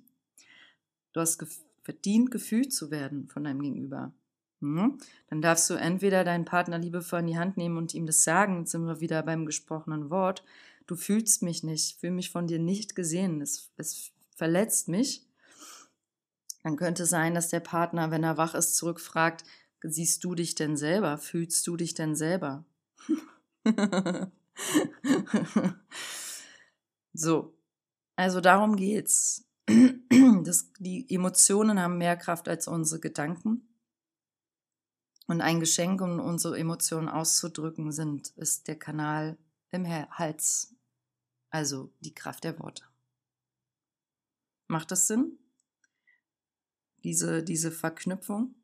Du 1.13 1.21
hast 1.21 1.39
ge 1.39 1.49
verdient, 1.83 2.31
gefühlt 2.31 2.73
zu 2.73 2.91
werden 2.91 3.29
von 3.29 3.45
deinem 3.45 3.61
Gegenüber. 3.61 4.15
Mhm. 4.61 4.97
Dann 5.29 5.43
darfst 5.43 5.69
du 5.69 5.75
entweder 5.75 6.25
deinen 6.25 6.47
Partner 6.47 6.79
liebevoll 6.79 7.21
in 7.21 7.27
die 7.27 7.39
Hand 7.39 7.59
nehmen 7.59 7.77
und 7.77 7.93
ihm 7.93 8.07
das 8.07 8.25
sagen, 8.25 8.61
jetzt 8.61 8.71
sind 8.71 8.87
wir 8.87 9.01
wieder 9.01 9.23
beim 9.23 9.45
gesprochenen 9.45 10.09
Wort, 10.09 10.43
du 10.87 10.97
fühlst 10.97 11.43
mich 11.43 11.63
nicht, 11.63 12.01
fühle 12.01 12.15
mich 12.15 12.31
von 12.31 12.47
dir 12.47 12.59
nicht 12.59 12.95
gesehen, 12.97 13.43
es, 13.43 13.71
es 13.77 14.13
verletzt 14.35 14.89
mich. 14.89 15.27
Dann 16.65 16.77
könnte 16.77 17.05
sein, 17.05 17.35
dass 17.35 17.51
der 17.51 17.61
Partner, 17.61 18.11
wenn 18.11 18.25
er 18.25 18.39
wach 18.39 18.55
ist, 18.55 18.75
zurückfragt, 18.77 19.45
siehst 19.83 20.25
du 20.25 20.35
dich 20.35 20.55
denn 20.55 20.79
selber? 20.79 21.19
Fühlst 21.19 21.67
du 21.67 21.77
dich 21.77 21.93
denn 21.93 22.17
selber? 22.17 22.65
so, 27.13 27.55
also 28.17 28.41
darum 28.41 28.77
geht's. 28.77 29.47
Das, 29.67 30.71
die 30.79 31.07
Emotionen 31.13 31.81
haben 31.81 31.99
mehr 31.99 32.17
Kraft 32.17 32.49
als 32.49 32.69
unsere 32.69 33.01
Gedanken. 33.01 33.67
Und 35.27 35.41
ein 35.41 35.59
Geschenk, 35.61 36.01
um 36.03 36.21
unsere 36.21 36.59
Emotionen 36.59 37.09
auszudrücken, 37.09 37.93
sind, 37.93 38.29
ist 38.37 38.69
der 38.69 38.79
Kanal 38.79 39.39
im 39.71 39.89
Hals, 39.89 40.75
also 41.51 41.93
die 42.01 42.15
Kraft 42.15 42.45
der 42.45 42.59
Worte. 42.59 42.85
Macht 44.69 44.91
das 44.91 45.07
Sinn? 45.07 45.39
Diese, 47.05 47.43
diese 47.43 47.71
Verknüpfung? 47.71 48.55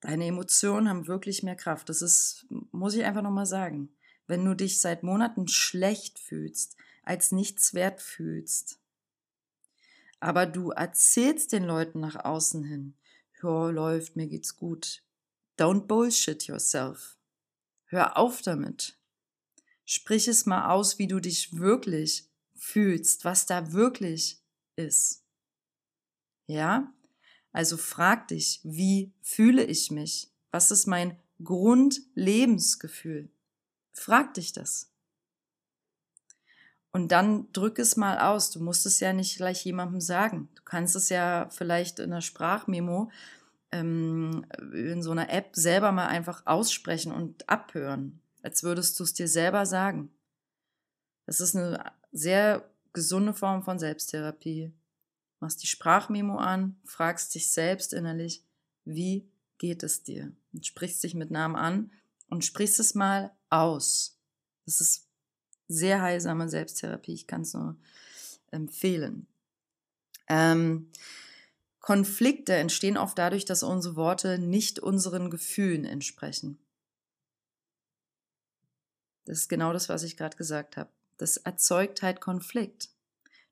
Deine 0.00 0.26
Emotionen 0.26 0.88
haben 0.88 1.08
wirklich 1.08 1.42
mehr 1.42 1.56
Kraft. 1.56 1.88
Das 1.88 2.02
ist, 2.02 2.46
muss 2.70 2.94
ich 2.94 3.04
einfach 3.04 3.22
nochmal 3.22 3.46
sagen. 3.46 3.88
Wenn 4.26 4.44
du 4.44 4.54
dich 4.54 4.80
seit 4.80 5.02
Monaten 5.02 5.48
schlecht 5.48 6.18
fühlst, 6.18 6.76
als 7.02 7.32
nichts 7.32 7.74
wert 7.74 8.02
fühlst, 8.02 8.78
aber 10.20 10.46
du 10.46 10.70
erzählst 10.70 11.52
den 11.52 11.64
Leuten 11.64 12.00
nach 12.00 12.24
außen 12.24 12.64
hin, 12.64 12.94
ja, 13.42 13.70
läuft, 13.70 14.16
mir 14.16 14.26
geht's 14.26 14.56
gut, 14.56 15.02
Don't 15.58 15.86
bullshit 15.86 16.46
yourself. 16.46 17.16
Hör 17.86 18.16
auf 18.16 18.42
damit. 18.42 18.98
Sprich 19.84 20.28
es 20.28 20.44
mal 20.44 20.70
aus, 20.70 20.98
wie 20.98 21.06
du 21.06 21.20
dich 21.20 21.56
wirklich 21.56 22.28
fühlst, 22.54 23.24
was 23.24 23.46
da 23.46 23.72
wirklich 23.72 24.42
ist. 24.74 25.22
Ja? 26.46 26.92
Also 27.56 27.78
frag 27.78 28.28
dich, 28.28 28.60
wie 28.64 29.14
fühle 29.22 29.64
ich 29.64 29.90
mich? 29.90 30.30
Was 30.50 30.70
ist 30.70 30.86
mein 30.86 31.18
Grundlebensgefühl? 31.42 33.30
Frag 33.94 34.34
dich 34.34 34.52
das. 34.52 34.92
Und 36.92 37.12
dann 37.12 37.50
drück 37.54 37.78
es 37.78 37.96
mal 37.96 38.18
aus. 38.18 38.50
Du 38.50 38.60
musst 38.60 38.84
es 38.84 39.00
ja 39.00 39.14
nicht 39.14 39.38
gleich 39.38 39.64
jemandem 39.64 40.02
sagen. 40.02 40.50
Du 40.54 40.64
kannst 40.64 40.96
es 40.96 41.08
ja 41.08 41.48
vielleicht 41.48 41.98
in 41.98 42.12
einer 42.12 42.20
Sprachmemo 42.20 43.10
ähm, 43.72 44.44
in 44.74 45.02
so 45.02 45.12
einer 45.12 45.30
App 45.32 45.56
selber 45.56 45.92
mal 45.92 46.08
einfach 46.08 46.42
aussprechen 46.44 47.10
und 47.10 47.48
abhören, 47.48 48.20
als 48.42 48.64
würdest 48.64 49.00
du 49.00 49.04
es 49.04 49.14
dir 49.14 49.28
selber 49.28 49.64
sagen. 49.64 50.10
Das 51.24 51.40
ist 51.40 51.56
eine 51.56 51.90
sehr 52.12 52.68
gesunde 52.92 53.32
Form 53.32 53.62
von 53.62 53.78
Selbsttherapie. 53.78 54.74
Machst 55.46 55.62
die 55.62 55.68
Sprachmemo 55.68 56.38
an, 56.38 56.74
fragst 56.84 57.36
dich 57.36 57.52
selbst 57.52 57.92
innerlich, 57.92 58.42
wie 58.84 59.30
geht 59.58 59.84
es 59.84 60.02
dir? 60.02 60.32
Und 60.52 60.66
sprichst 60.66 61.04
dich 61.04 61.14
mit 61.14 61.30
Namen 61.30 61.54
an 61.54 61.92
und 62.28 62.44
sprichst 62.44 62.80
es 62.80 62.96
mal 62.96 63.30
aus. 63.48 64.18
Das 64.64 64.80
ist 64.80 65.06
sehr 65.68 66.02
heilsame 66.02 66.48
Selbsttherapie. 66.48 67.14
Ich 67.14 67.28
kann 67.28 67.42
es 67.42 67.54
nur 67.54 67.76
empfehlen. 68.50 69.28
Ähm, 70.26 70.90
Konflikte 71.78 72.54
entstehen 72.54 72.96
oft 72.96 73.16
dadurch, 73.16 73.44
dass 73.44 73.62
unsere 73.62 73.94
Worte 73.94 74.40
nicht 74.40 74.80
unseren 74.80 75.30
Gefühlen 75.30 75.84
entsprechen. 75.84 76.58
Das 79.26 79.38
ist 79.38 79.48
genau 79.48 79.72
das, 79.72 79.88
was 79.88 80.02
ich 80.02 80.16
gerade 80.16 80.36
gesagt 80.36 80.76
habe. 80.76 80.90
Das 81.18 81.36
erzeugt 81.36 82.02
halt 82.02 82.20
Konflikt. 82.20 82.90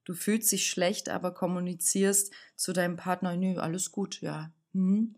Du 0.05 0.15
fühlst 0.15 0.53
dich 0.53 0.69
schlecht, 0.69 1.09
aber 1.09 1.33
kommunizierst 1.33 2.33
zu 2.57 2.73
deinem 2.73 2.97
Partner, 2.97 3.37
nö, 3.37 3.59
alles 3.59 3.91
gut, 3.91 4.21
ja. 4.21 4.51
Hm? 4.73 5.15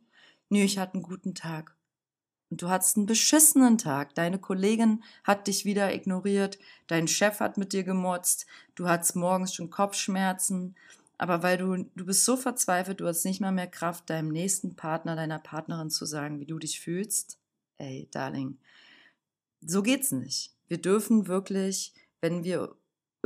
Nö, 0.49 0.61
ich 0.61 0.79
hatte 0.79 0.95
einen 0.95 1.03
guten 1.03 1.35
Tag. 1.35 1.75
Und 2.49 2.63
du 2.63 2.69
hattest 2.69 2.97
einen 2.97 3.07
beschissenen 3.07 3.79
Tag. 3.79 4.15
Deine 4.15 4.39
Kollegin 4.39 5.03
hat 5.25 5.49
dich 5.49 5.65
wieder 5.65 5.93
ignoriert, 5.93 6.59
dein 6.87 7.09
Chef 7.09 7.41
hat 7.41 7.57
mit 7.59 7.73
dir 7.73 7.83
gemotzt, 7.83 8.47
du 8.77 8.89
hattest 8.89 9.17
morgens 9.17 9.53
schon 9.53 9.71
Kopfschmerzen, 9.71 10.77
aber 11.19 11.43
weil 11.43 11.59
du, 11.59 11.91
du 11.97 12.07
bist 12.07 12.25
so 12.25 12.37
verzweifelt, 12.37 13.01
du 13.01 13.07
hast 13.07 13.25
nicht 13.25 13.41
mal 13.41 13.53
mehr 13.53 13.67
Kraft, 13.67 14.11
deinem 14.11 14.29
nächsten 14.29 14.77
Partner, 14.77 15.17
deiner 15.17 15.39
Partnerin 15.39 15.91
zu 15.91 16.05
sagen, 16.05 16.39
wie 16.41 16.47
du 16.47 16.59
dich 16.59 16.79
fühlst. 16.79 17.39
Ey, 17.79 18.09
Darling, 18.13 18.59
so 19.61 19.83
geht's 19.83 20.13
nicht. 20.13 20.55
Wir 20.69 20.79
dürfen 20.79 21.27
wirklich, 21.27 21.95
wenn 22.21 22.45
wir 22.45 22.77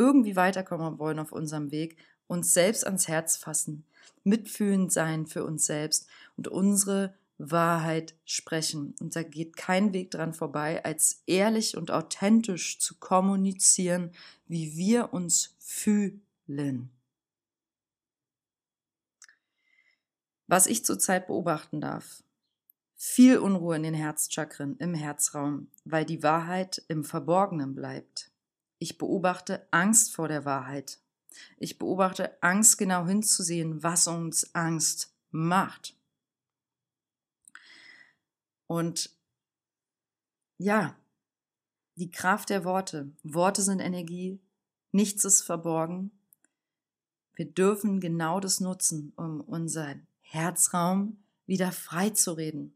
irgendwie 0.01 0.35
weiterkommen 0.35 0.99
wollen 0.99 1.19
auf 1.19 1.31
unserem 1.31 1.71
Weg, 1.71 1.99
uns 2.27 2.55
selbst 2.55 2.87
ans 2.87 3.07
Herz 3.07 3.37
fassen, 3.37 3.85
mitfühlend 4.25 4.91
sein 4.91 5.27
für 5.27 5.45
uns 5.45 5.67
selbst 5.67 6.09
und 6.39 6.49
unsere 6.49 7.15
Wahrheit 7.37 8.15
sprechen. 8.25 8.95
Und 8.99 9.15
da 9.15 9.23
geht 9.23 9.57
kein 9.57 9.93
Weg 9.93 10.11
dran 10.11 10.33
vorbei, 10.33 10.83
als 10.85 11.23
ehrlich 11.27 11.77
und 11.77 11.91
authentisch 11.91 12.79
zu 12.79 12.95
kommunizieren, 12.99 14.13
wie 14.47 14.75
wir 14.77 15.13
uns 15.13 15.55
fühlen. 15.59 16.91
Was 20.47 20.67
ich 20.67 20.83
zurzeit 20.85 21.27
beobachten 21.27 21.83
darf. 21.83 22.23
Viel 22.97 23.39
Unruhe 23.39 23.77
in 23.77 23.83
den 23.83 23.95
Herzchakren, 23.95 24.77
im 24.79 24.95
Herzraum, 24.95 25.69
weil 25.85 26.07
die 26.07 26.23
Wahrheit 26.23 26.83
im 26.89 27.05
Verborgenen 27.05 27.75
bleibt. 27.75 28.30
Ich 28.81 28.97
beobachte 28.97 29.67
Angst 29.71 30.15
vor 30.15 30.27
der 30.27 30.47
Wahrheit. 30.47 30.99
Ich 31.59 31.79
beobachte 31.79 32.43
Angst, 32.43 32.79
genau 32.79 33.07
hinzusehen, 33.07 33.83
was 33.83 34.07
uns 34.07 34.55
Angst 34.55 35.15
macht. 35.31 35.95
Und 38.67 39.11
ja, 40.57 40.97
die 41.97 42.11
Kraft 42.11 42.49
der 42.49 42.65
Worte. 42.65 43.13
Worte 43.23 43.61
sind 43.61 43.81
Energie, 43.81 44.41
nichts 44.93 45.27
ist 45.27 45.43
verborgen. 45.43 46.11
Wir 47.35 47.53
dürfen 47.53 48.01
genau 48.01 48.41
das 48.41 48.61
nutzen, 48.61 49.13
um 49.17 49.43
unser 49.43 49.97
Herzraum 50.23 51.23
wieder 51.45 51.71
frei 51.71 52.11
zu 52.11 52.33
reden. 52.33 52.73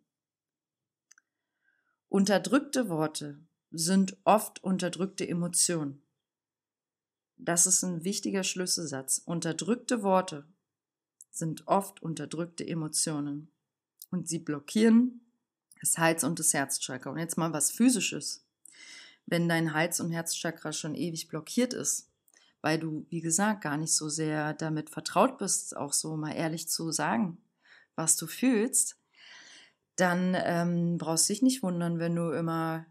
Unterdrückte 2.11 2.91
Worte 2.91 3.39
sind 3.75 4.17
oft 4.25 4.63
unterdrückte 4.63 5.29
Emotionen. 5.29 6.03
Das 7.37 7.67
ist 7.67 7.83
ein 7.83 8.05
wichtiger 8.05 8.45
Schlüsselsatz. 8.45 9.21
Unterdrückte 9.25 10.03
Worte 10.03 10.47
sind 11.31 11.67
oft 11.67 12.03
unterdrückte 12.03 12.67
Emotionen. 12.67 13.51
Und 14.11 14.29
sie 14.29 14.39
blockieren 14.39 15.21
das 15.81 15.99
Hals- 15.99 16.25
und 16.25 16.39
das 16.39 16.55
Herzchakra. 16.55 17.11
Und 17.11 17.19
jetzt 17.19 17.37
mal 17.37 17.53
was 17.53 17.71
Physisches. 17.71 18.47
Wenn 19.27 19.49
dein 19.49 19.75
Hals- 19.75 20.01
und 20.01 20.13
Herzchakra 20.13 20.73
schon 20.73 20.95
ewig 20.95 21.29
blockiert 21.29 21.73
ist, 21.73 22.11
weil 22.63 22.79
du, 22.79 23.07
wie 23.11 23.21
gesagt, 23.21 23.63
gar 23.63 23.77
nicht 23.77 23.93
so 23.93 24.09
sehr 24.09 24.55
damit 24.55 24.91
vertraut 24.91 25.39
bist, 25.39 25.77
auch 25.77 25.93
so 25.93 26.17
mal 26.17 26.33
ehrlich 26.33 26.69
zu 26.69 26.93
sagen, 26.93 27.39
was 27.97 28.17
du 28.17 28.27
fühlst, 28.27 28.97
dann 29.97 30.35
ähm, 30.37 30.99
brauchst 30.99 31.29
du 31.29 31.33
dich 31.33 31.43
nicht 31.43 31.63
wundern, 31.63 31.99
wenn 31.99 32.17
du 32.17 32.31
immer 32.31 32.87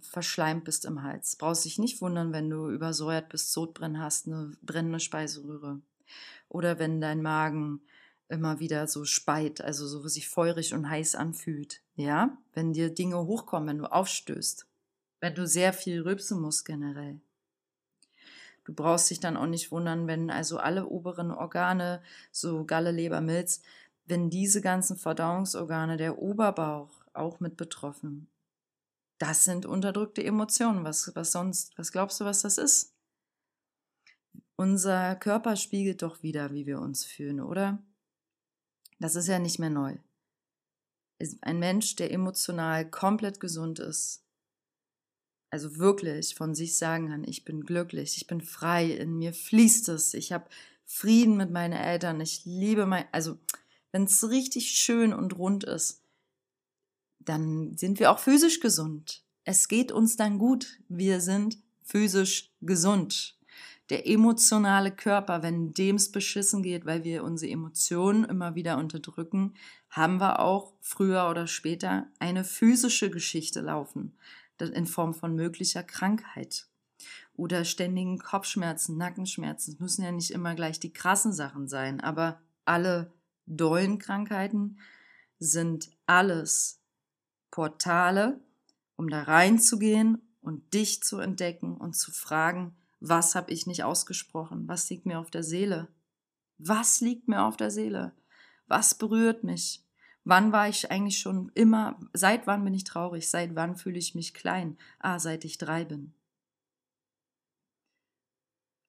verschleimt 0.00 0.64
bist 0.64 0.84
im 0.84 1.02
Hals. 1.02 1.36
Brauchst 1.36 1.64
dich 1.64 1.78
nicht 1.78 2.00
wundern, 2.00 2.32
wenn 2.32 2.50
du 2.50 2.70
übersäuert 2.70 3.28
bist, 3.28 3.52
Sodbrennen 3.52 4.00
hast, 4.00 4.26
eine 4.26 4.52
brennende 4.62 5.00
Speiseröhre. 5.00 5.80
Oder 6.48 6.78
wenn 6.78 7.00
dein 7.00 7.22
Magen 7.22 7.80
immer 8.28 8.60
wieder 8.60 8.86
so 8.86 9.04
speit, 9.04 9.60
also 9.60 9.86
so 9.86 10.06
sich 10.08 10.28
feurig 10.28 10.74
und 10.74 10.88
heiß 10.88 11.14
anfühlt. 11.14 11.82
Ja, 11.94 12.36
wenn 12.54 12.72
dir 12.72 12.92
Dinge 12.92 13.18
hochkommen, 13.26 13.68
wenn 13.68 13.78
du 13.78 13.92
aufstößt, 13.92 14.66
wenn 15.20 15.34
du 15.34 15.46
sehr 15.46 15.72
viel 15.72 16.02
rülpsen 16.02 16.40
musst 16.40 16.64
generell. 16.64 17.20
Du 18.64 18.72
brauchst 18.72 19.10
dich 19.10 19.20
dann 19.20 19.36
auch 19.36 19.46
nicht 19.46 19.70
wundern, 19.72 20.06
wenn 20.06 20.30
also 20.30 20.58
alle 20.58 20.86
oberen 20.86 21.30
Organe, 21.30 22.02
so 22.30 22.64
Galle, 22.64 22.92
Leber, 22.92 23.20
Milz, 23.20 23.60
wenn 24.06 24.30
diese 24.30 24.60
ganzen 24.60 24.96
Verdauungsorgane, 24.96 25.96
der 25.96 26.18
Oberbauch 26.18 26.90
auch 27.12 27.40
mit 27.40 27.56
betroffen. 27.56 28.28
Das 29.22 29.44
sind 29.44 29.66
unterdrückte 29.66 30.24
Emotionen. 30.24 30.82
Was, 30.82 31.14
was 31.14 31.30
sonst? 31.30 31.78
Was 31.78 31.92
glaubst 31.92 32.20
du, 32.20 32.24
was 32.24 32.42
das 32.42 32.58
ist? 32.58 32.92
Unser 34.56 35.14
Körper 35.14 35.54
spiegelt 35.54 36.02
doch 36.02 36.24
wieder, 36.24 36.52
wie 36.52 36.66
wir 36.66 36.80
uns 36.80 37.04
fühlen, 37.04 37.38
oder? 37.38 37.80
Das 38.98 39.14
ist 39.14 39.28
ja 39.28 39.38
nicht 39.38 39.60
mehr 39.60 39.70
neu. 39.70 39.96
Ein 41.40 41.60
Mensch, 41.60 41.94
der 41.94 42.10
emotional 42.10 42.90
komplett 42.90 43.38
gesund 43.38 43.78
ist, 43.78 44.24
also 45.50 45.76
wirklich 45.76 46.34
von 46.34 46.56
sich 46.56 46.76
sagen 46.76 47.10
kann, 47.10 47.22
ich 47.22 47.44
bin 47.44 47.60
glücklich, 47.60 48.16
ich 48.16 48.26
bin 48.26 48.40
frei, 48.40 48.90
in 48.90 49.18
mir 49.18 49.32
fließt 49.32 49.88
es, 49.90 50.14
ich 50.14 50.32
habe 50.32 50.50
Frieden 50.84 51.36
mit 51.36 51.52
meinen 51.52 51.74
Eltern, 51.74 52.20
ich 52.20 52.44
liebe 52.44 52.86
mein, 52.86 53.04
also 53.12 53.38
wenn 53.92 54.02
es 54.02 54.28
richtig 54.28 54.72
schön 54.72 55.12
und 55.12 55.38
rund 55.38 55.62
ist, 55.62 56.01
dann 57.24 57.76
sind 57.76 57.98
wir 57.98 58.10
auch 58.10 58.18
physisch 58.18 58.60
gesund. 58.60 59.22
Es 59.44 59.68
geht 59.68 59.92
uns 59.92 60.16
dann 60.16 60.38
gut. 60.38 60.78
Wir 60.88 61.20
sind 61.20 61.58
physisch 61.82 62.52
gesund. 62.60 63.36
Der 63.90 64.06
emotionale 64.06 64.90
Körper, 64.90 65.42
wenn 65.42 65.74
dem 65.74 65.96
es 65.96 66.12
beschissen 66.12 66.62
geht, 66.62 66.86
weil 66.86 67.04
wir 67.04 67.24
unsere 67.24 67.52
Emotionen 67.52 68.24
immer 68.24 68.54
wieder 68.54 68.78
unterdrücken, 68.78 69.54
haben 69.90 70.18
wir 70.18 70.40
auch 70.40 70.72
früher 70.80 71.28
oder 71.28 71.46
später 71.46 72.06
eine 72.18 72.44
physische 72.44 73.10
Geschichte 73.10 73.60
laufen 73.60 74.16
in 74.60 74.86
Form 74.86 75.12
von 75.12 75.34
möglicher 75.34 75.82
Krankheit 75.82 76.68
oder 77.34 77.64
ständigen 77.64 78.18
Kopfschmerzen, 78.18 78.96
Nackenschmerzen. 78.96 79.74
Es 79.74 79.80
müssen 79.80 80.04
ja 80.04 80.12
nicht 80.12 80.30
immer 80.30 80.54
gleich 80.54 80.78
die 80.78 80.92
krassen 80.92 81.32
Sachen 81.32 81.66
sein, 81.66 82.00
aber 82.00 82.40
alle 82.64 83.12
dollen 83.46 83.98
Krankheiten 83.98 84.78
sind 85.40 85.90
alles 86.06 86.81
Portale, 87.52 88.40
um 88.96 89.08
da 89.08 89.22
reinzugehen 89.22 90.20
und 90.40 90.74
dich 90.74 91.04
zu 91.04 91.20
entdecken 91.20 91.76
und 91.76 91.94
zu 91.94 92.10
fragen, 92.10 92.74
was 92.98 93.36
habe 93.36 93.52
ich 93.52 93.66
nicht 93.66 93.84
ausgesprochen? 93.84 94.66
Was 94.66 94.90
liegt 94.90 95.06
mir 95.06 95.20
auf 95.20 95.30
der 95.30 95.44
Seele? 95.44 95.88
Was 96.58 97.00
liegt 97.00 97.28
mir 97.28 97.44
auf 97.44 97.56
der 97.56 97.70
Seele? 97.70 98.12
Was 98.66 98.96
berührt 98.96 99.44
mich? 99.44 99.84
Wann 100.24 100.52
war 100.52 100.68
ich 100.68 100.90
eigentlich 100.90 101.18
schon 101.18 101.50
immer, 101.54 101.98
seit 102.12 102.46
wann 102.46 102.64
bin 102.64 102.74
ich 102.74 102.84
traurig? 102.84 103.28
Seit 103.28 103.54
wann 103.54 103.76
fühle 103.76 103.98
ich 103.98 104.14
mich 104.14 104.34
klein? 104.34 104.78
Ah, 105.00 105.18
seit 105.18 105.44
ich 105.44 105.58
drei 105.58 105.84
bin. 105.84 106.14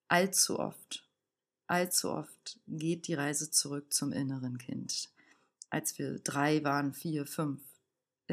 Allzu 0.08 0.60
oft, 0.60 1.08
allzu 1.66 2.10
oft 2.10 2.60
geht 2.68 3.08
die 3.08 3.14
Reise 3.14 3.50
zurück 3.50 3.92
zum 3.92 4.12
inneren 4.12 4.58
Kind. 4.58 5.10
Als 5.70 5.98
wir 5.98 6.20
drei 6.20 6.62
waren, 6.62 6.94
vier, 6.94 7.26
fünf. 7.26 7.60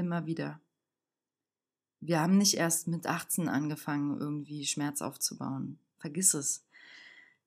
Immer 0.02 0.26
wieder. 0.26 0.60
Wir 2.00 2.22
haben 2.22 2.40
nicht 2.40 2.56
erst 2.56 2.88
mit 2.88 3.06
18 3.06 3.48
angefangen, 3.48 4.20
irgendwie 4.20 4.66
Schmerz 4.66 5.04
aufzubauen. 5.04 5.78
Vergiss 6.00 6.34
es. 6.34 6.66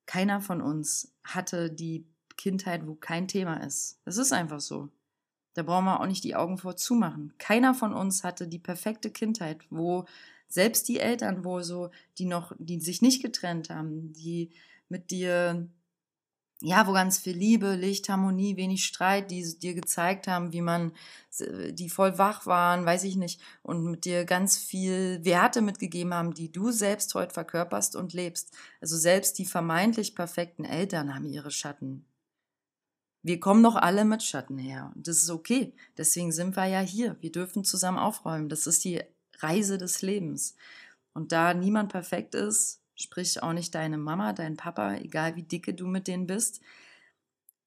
Keiner 0.06 0.40
von 0.40 0.60
uns 0.62 1.12
hatte 1.24 1.68
die 1.68 2.06
Kindheit, 2.36 2.86
wo 2.86 2.94
kein 2.94 3.26
Thema 3.26 3.56
ist. 3.56 3.98
Das 4.04 4.18
ist 4.18 4.32
einfach 4.32 4.60
so. 4.60 4.88
Da 5.54 5.64
brauchen 5.64 5.86
wir 5.86 6.00
auch 6.00 6.06
nicht 6.06 6.22
die 6.22 6.36
Augen 6.36 6.56
vorzumachen. 6.58 7.34
Keiner 7.38 7.74
von 7.74 7.92
uns 7.92 8.22
hatte 8.22 8.46
die 8.46 8.60
perfekte 8.60 9.10
Kindheit, 9.10 9.66
wo 9.68 10.04
selbst 10.46 10.86
die 10.86 11.00
Eltern, 11.00 11.44
wo 11.44 11.60
so, 11.60 11.90
die 12.18 12.26
noch, 12.26 12.52
die 12.60 12.78
sich 12.78 13.02
nicht 13.02 13.20
getrennt 13.20 13.68
haben, 13.68 14.12
die 14.12 14.52
mit 14.88 15.10
dir, 15.10 15.68
ja, 16.60 16.86
wo 16.86 16.92
ganz 16.92 17.18
viel 17.18 17.36
Liebe, 17.36 17.74
Licht, 17.74 18.08
Harmonie, 18.08 18.56
wenig 18.56 18.84
Streit, 18.84 19.30
die 19.30 19.58
dir 19.58 19.74
gezeigt 19.74 20.28
haben, 20.28 20.52
wie 20.52 20.62
man, 20.62 20.92
die 21.38 21.90
voll 21.90 22.16
wach 22.16 22.46
waren, 22.46 22.86
weiß 22.86 23.04
ich 23.04 23.16
nicht, 23.16 23.40
und 23.62 23.84
mit 23.84 24.04
dir 24.04 24.24
ganz 24.24 24.56
viel 24.56 25.24
Werte 25.24 25.60
mitgegeben 25.60 26.14
haben, 26.14 26.32
die 26.32 26.52
du 26.52 26.70
selbst 26.70 27.14
heute 27.14 27.34
verkörperst 27.34 27.96
und 27.96 28.12
lebst. 28.12 28.52
Also 28.80 28.96
selbst 28.96 29.38
die 29.38 29.44
vermeintlich 29.44 30.14
perfekten 30.14 30.64
Eltern 30.64 31.14
haben 31.14 31.26
ihre 31.26 31.50
Schatten. 31.50 32.06
Wir 33.22 33.40
kommen 33.40 33.62
doch 33.62 33.76
alle 33.76 34.04
mit 34.04 34.22
Schatten 34.22 34.58
her. 34.58 34.92
Und 34.94 35.08
das 35.08 35.22
ist 35.22 35.30
okay. 35.30 35.74
Deswegen 35.96 36.30
sind 36.30 36.56
wir 36.56 36.66
ja 36.66 36.80
hier. 36.80 37.16
Wir 37.20 37.32
dürfen 37.32 37.64
zusammen 37.64 37.98
aufräumen. 37.98 38.50
Das 38.50 38.66
ist 38.66 38.84
die 38.84 39.02
Reise 39.38 39.78
des 39.78 40.02
Lebens. 40.02 40.56
Und 41.14 41.32
da 41.32 41.54
niemand 41.54 41.90
perfekt 41.90 42.34
ist, 42.34 42.83
sprich 42.94 43.42
auch 43.42 43.52
nicht 43.52 43.74
deine 43.74 43.98
Mama, 43.98 44.32
dein 44.32 44.56
Papa, 44.56 44.94
egal 44.94 45.36
wie 45.36 45.42
dicke 45.42 45.74
du 45.74 45.86
mit 45.86 46.08
denen 46.08 46.26
bist, 46.26 46.60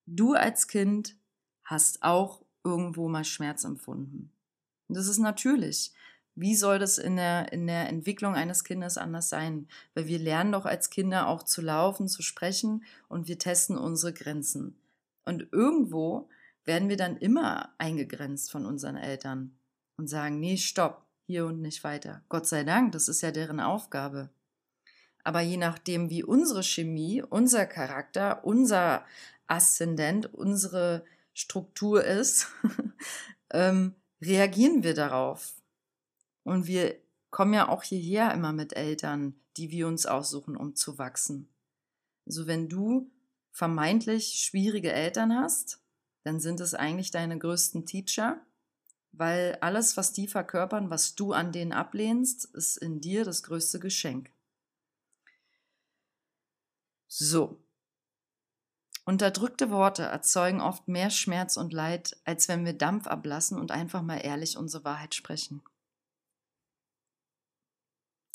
du 0.05 0.33
als 0.33 0.67
Kind 0.67 1.15
hast 1.63 2.03
auch 2.03 2.41
irgendwo 2.63 3.07
mal 3.09 3.25
Schmerz 3.25 3.63
empfunden. 3.63 4.31
Und 4.87 4.97
das 4.97 5.07
ist 5.07 5.19
natürlich. 5.19 5.91
Wie 6.35 6.55
soll 6.55 6.77
das 6.77 6.97
in 6.97 7.15
der, 7.15 7.51
in 7.51 7.65
der 7.65 7.89
Entwicklung 7.89 8.35
eines 8.35 8.63
Kindes 8.63 8.97
anders 8.97 9.29
sein? 9.29 9.67
Weil 9.95 10.05
wir 10.05 10.19
lernen 10.19 10.51
doch 10.51 10.65
als 10.65 10.89
Kinder 10.89 11.27
auch 11.27 11.43
zu 11.43 11.61
laufen, 11.61 12.07
zu 12.07 12.21
sprechen 12.21 12.83
und 13.09 13.27
wir 13.27 13.39
testen 13.39 13.77
unsere 13.77 14.13
Grenzen. 14.13 14.77
Und 15.25 15.47
irgendwo 15.51 16.29
werden 16.63 16.89
wir 16.89 16.97
dann 16.97 17.17
immer 17.17 17.73
eingegrenzt 17.79 18.51
von 18.51 18.65
unseren 18.65 18.97
Eltern 18.97 19.57
und 19.97 20.07
sagen, 20.07 20.39
nee, 20.39 20.57
stopp, 20.57 21.05
hier 21.25 21.45
und 21.47 21.61
nicht 21.61 21.83
weiter. 21.83 22.21
Gott 22.29 22.45
sei 22.45 22.63
Dank, 22.63 22.91
das 22.91 23.07
ist 23.07 23.21
ja 23.21 23.31
deren 23.31 23.59
Aufgabe. 23.59 24.29
Aber 25.27 25.41
je 25.41 25.57
nachdem, 25.57 26.09
wie 26.09 26.23
unsere 26.23 26.63
Chemie, 26.63 27.21
unser 27.21 27.65
Charakter, 27.65 28.45
unser 28.45 29.03
Aszendent, 29.45 30.33
unsere 30.33 31.03
Struktur 31.33 32.05
ist, 32.05 32.47
ähm, 33.51 33.93
reagieren 34.21 34.83
wir 34.83 34.93
darauf. 34.93 35.53
Und 36.43 36.65
wir 36.65 36.95
kommen 37.29 37.53
ja 37.53 37.67
auch 37.67 37.83
hierher 37.83 38.33
immer 38.33 38.53
mit 38.53 38.77
Eltern, 38.77 39.35
die 39.57 39.69
wir 39.69 39.89
uns 39.89 40.05
aussuchen, 40.05 40.55
um 40.55 40.75
zu 40.75 40.97
wachsen. 40.97 41.49
Also 42.25 42.47
wenn 42.47 42.69
du 42.69 43.11
vermeintlich 43.51 44.39
schwierige 44.39 44.93
Eltern 44.93 45.35
hast, 45.35 45.81
dann 46.23 46.39
sind 46.39 46.61
es 46.61 46.73
eigentlich 46.73 47.11
deine 47.11 47.37
größten 47.37 47.85
Teacher, 47.85 48.39
weil 49.11 49.57
alles, 49.59 49.97
was 49.97 50.13
die 50.13 50.29
verkörpern, 50.29 50.89
was 50.89 51.15
du 51.15 51.33
an 51.33 51.51
denen 51.51 51.73
ablehnst, 51.73 52.45
ist 52.45 52.77
in 52.77 53.01
dir 53.01 53.25
das 53.25 53.43
größte 53.43 53.81
Geschenk. 53.81 54.31
So. 57.07 57.61
Unterdrückte 59.05 59.69
Worte 59.69 60.03
erzeugen 60.03 60.59
oft 60.59 60.87
mehr 60.87 61.09
Schmerz 61.09 61.55
und 61.55 61.71
Leid, 61.71 62.17
als 62.25 62.49
wenn 62.49 62.65
wir 62.65 62.73
Dampf 62.73 63.07
ablassen 63.07 63.57
und 63.57 63.71
einfach 63.71 64.01
mal 64.01 64.17
ehrlich 64.17 64.57
unsere 64.57 64.83
Wahrheit 64.83 65.15
sprechen. 65.15 65.61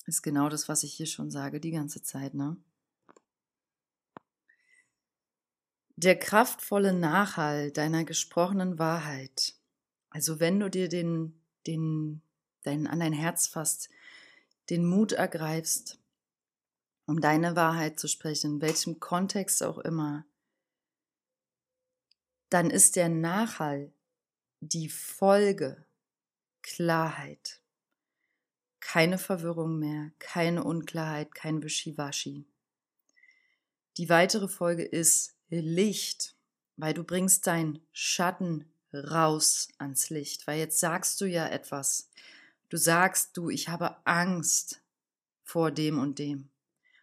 Ist 0.07 0.23
genau 0.23 0.49
das, 0.49 0.69
was 0.69 0.83
ich 0.83 0.95
hier 0.95 1.07
schon 1.07 1.31
sage, 1.31 1.61
die 1.61 1.71
ganze 1.71 2.03
Zeit, 2.03 2.35
ne? 2.35 2.57
der 6.03 6.19
kraftvolle 6.19 6.93
Nachhall 6.93 7.71
deiner 7.71 8.05
gesprochenen 8.05 8.79
Wahrheit. 8.79 9.55
Also 10.11 10.41
wenn 10.41 10.59
du 10.59 10.69
dir 10.69 10.89
den, 10.89 11.41
den, 11.67 12.23
dein, 12.65 12.87
an 12.87 13.01
dein 13.01 13.13
Herz 13.13 13.47
fasst, 13.47 13.89
den 14.69 14.85
Mut 14.85 15.13
ergreifst, 15.13 15.99
um 17.13 17.21
deine 17.21 17.57
Wahrheit 17.57 18.01
zu 18.01 18.09
sprechen, 18.09 18.55
in 18.55 18.61
welchem 18.63 18.99
Kontext 18.99 19.63
auch 19.63 19.77
immer, 19.77 20.25
dann 22.49 22.71
ist 22.71 22.97
der 22.97 23.11
Nachhall 23.11 23.93
die 24.61 24.89
Folge 24.89 25.85
Klarheit. 26.63 27.61
Keine 28.81 29.19
Verwirrung 29.19 29.79
mehr, 29.79 30.13
keine 30.21 30.65
Unklarheit, 30.65 31.35
kein 31.35 31.63
Wischiwaschi. 31.63 32.47
Die 33.99 34.09
weitere 34.09 34.49
Folge 34.49 34.85
ist 34.85 35.37
Licht, 35.51 36.35
weil 36.79 36.95
du 36.95 37.05
bringst 37.05 37.47
dein 37.47 37.79
Schatten 37.93 38.73
raus 38.95 39.69
ans 39.77 40.09
Licht, 40.09 40.47
weil 40.47 40.59
jetzt 40.59 40.81
sagst 40.81 41.21
du 41.21 41.27
ja 41.27 41.47
etwas. 41.47 42.09
Du 42.71 42.79
sagst 42.79 43.37
du, 43.37 43.51
ich 43.51 43.69
habe 43.69 43.99
Angst 44.07 44.81
vor 45.43 45.71
dem 45.71 45.99
und 45.99 46.19
dem. 46.19 46.49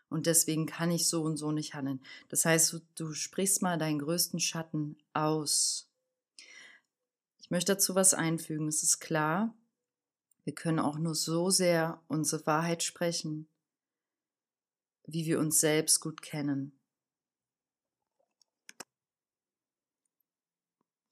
Und 0.09 0.25
deswegen 0.25 0.65
kann 0.65 0.91
ich 0.91 1.07
so 1.07 1.21
und 1.21 1.37
so 1.37 1.51
nicht 1.51 1.73
handeln. 1.75 2.01
Das 2.29 2.45
heißt, 2.45 2.81
du, 2.95 3.13
sprichst 3.13 3.61
mal 3.61 3.77
deinen 3.77 3.99
größten 3.99 4.39
Schatten 4.39 4.97
aus. 5.13 5.87
Ich 7.39 7.51
möchte 7.51 7.73
dazu 7.73 7.95
was 7.95 8.13
einfügen. 8.13 8.67
Es 8.67 8.83
ist 8.83 8.99
klar, 8.99 9.55
wir 10.43 10.53
können 10.53 10.79
auch 10.79 10.97
nur 10.97 11.15
so 11.15 11.49
sehr 11.49 12.01
unsere 12.07 12.45
Wahrheit 12.45 12.83
sprechen, 12.83 13.47
wie 15.05 15.25
wir 15.25 15.39
uns 15.39 15.59
selbst 15.59 15.99
gut 15.99 16.21
kennen. 16.21 16.73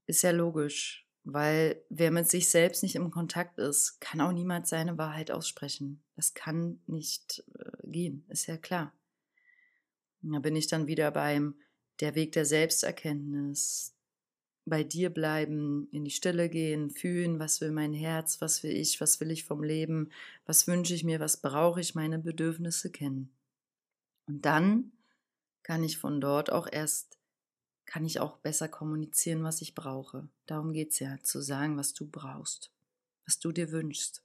Ist 0.06 0.22
ja 0.22 0.32
logisch, 0.32 1.07
weil 1.30 1.82
wer 1.90 2.10
mit 2.10 2.30
sich 2.30 2.48
selbst 2.48 2.84
nicht 2.84 2.96
im 2.96 3.12
Kontakt 3.12 3.58
ist, 3.58 4.00
kann 4.00 4.22
auch 4.22 4.32
niemals 4.32 4.70
seine 4.70 4.98
Wahrheit 4.98 5.30
aussprechen. 5.30 6.02
Das 6.16 6.34
kann 6.34 6.80
nicht 6.88 7.44
äh, 7.60 7.86
gehen, 7.86 8.24
ist 8.30 8.48
ja 8.48 8.56
klar. 8.56 8.94
Da 10.22 10.40
bin 10.40 10.56
ich 10.56 10.68
dann 10.68 10.88
wieder 10.88 11.12
beim 11.12 11.56
der 12.00 12.16
Weg 12.16 12.32
der 12.32 12.46
Selbsterkenntnis, 12.46 13.94
bei 14.66 14.86
dir 14.86 15.10
bleiben, 15.10 15.90
in 15.92 16.06
die 16.06 16.12
Stille 16.12 16.48
gehen, 16.48 16.92
fühlen, 16.92 17.40
was 17.40 17.60
will 17.60 17.72
mein 17.72 17.94
Herz, 17.94 18.40
was 18.40 18.64
will 18.64 18.72
ich, 18.72 19.02
was 19.02 19.20
will 19.20 19.32
ich 19.32 19.44
vom 19.44 19.64
Leben, 19.64 20.12
was 20.46 20.66
wünsche 20.66 20.94
ich 20.94 21.04
mir, 21.04 21.20
was 21.20 21.42
brauche 21.42 21.82
ich, 21.82 21.94
meine 21.94 22.20
Bedürfnisse 22.20 22.90
kennen. 22.90 23.34
Und 24.28 24.46
dann 24.46 24.94
kann 25.64 25.84
ich 25.84 25.98
von 25.98 26.22
dort 26.22 26.52
auch 26.54 26.68
erst 26.72 27.17
kann 27.88 28.06
ich 28.06 28.20
auch 28.20 28.38
besser 28.38 28.68
kommunizieren, 28.68 29.44
was 29.44 29.62
ich 29.62 29.74
brauche. 29.74 30.28
Darum 30.46 30.74
geht 30.74 30.92
es 30.92 31.00
ja, 31.00 31.18
zu 31.24 31.42
sagen, 31.42 31.78
was 31.78 31.94
du 31.94 32.06
brauchst, 32.06 32.72
was 33.26 33.40
du 33.40 33.52
dir 33.52 33.72
wünschst, 33.72 34.24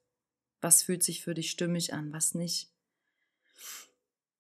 Was 0.61 0.85
fühlt 0.85 1.03
sich 1.03 1.25
für 1.25 1.35
dich 1.35 1.51
stimmig 1.51 1.92
an, 1.92 2.12
was 2.12 2.35
nicht? 2.35 2.70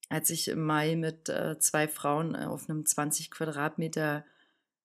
Als 0.08 0.30
ich 0.30 0.48
im 0.48 0.62
Mai 0.62 0.94
mit 0.94 1.28
äh, 1.28 1.58
zwei 1.58 1.88
Frauen 1.88 2.34
äh, 2.34 2.44
auf 2.44 2.68
einem 2.68 2.84
20 2.84 3.30
Quadratmeter 3.30 4.24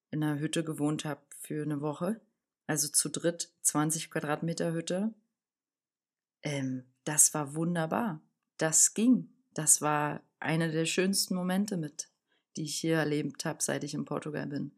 in 0.09 0.23
einer 0.23 0.39
Hütte 0.39 0.63
gewohnt 0.63 1.03
habe 1.03 1.21
für 1.41 1.61
eine 1.61 1.81
Woche, 1.81 2.21
also 2.65 2.87
zu 2.87 3.09
dritt 3.09 3.51
20 3.61 4.09
Quadratmeter 4.09 4.71
Hütte, 4.73 5.13
ähm, 6.41 6.85
das 7.03 7.33
war 7.33 7.55
wunderbar. 7.55 8.21
Das 8.57 8.93
ging. 8.93 9.29
Das 9.53 9.81
war 9.81 10.21
einer 10.39 10.69
der 10.69 10.85
schönsten 10.85 11.35
Momente 11.35 11.77
mit, 11.77 12.09
die 12.57 12.63
ich 12.63 12.75
hier 12.75 12.97
erlebt 12.97 13.45
habe, 13.45 13.61
seit 13.61 13.83
ich 13.83 13.93
in 13.93 14.05
Portugal 14.05 14.47
bin. 14.47 14.71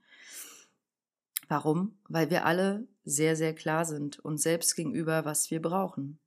Warum? 1.47 1.97
Weil 2.07 2.29
wir 2.29 2.45
alle 2.45 2.87
sehr, 3.03 3.35
sehr 3.35 3.55
klar 3.55 3.85
sind 3.85 4.19
uns 4.19 4.43
selbst 4.43 4.75
gegenüber, 4.75 5.25
was 5.25 5.49
wir 5.49 5.61
brauchen. 5.61 6.19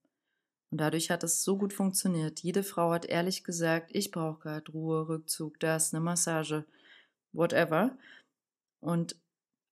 Und 0.71 0.79
dadurch 0.79 1.11
hat 1.11 1.23
es 1.23 1.45
so 1.45 1.59
gut 1.59 1.73
funktioniert. 1.73 2.41
Jede 2.41 2.63
Frau 2.63 2.93
hat 2.93 3.05
ehrlich 3.05 3.45
gesagt, 3.45 3.91
ich 3.93 4.11
brauche 4.11 4.41
gerade 4.41 4.73
Ruhe, 4.73 5.07
Rückzug, 5.07 5.61
das, 5.61 5.93
eine 5.93 6.03
Massage, 6.03 6.65
whatever. 7.33 7.97
Und 8.81 9.17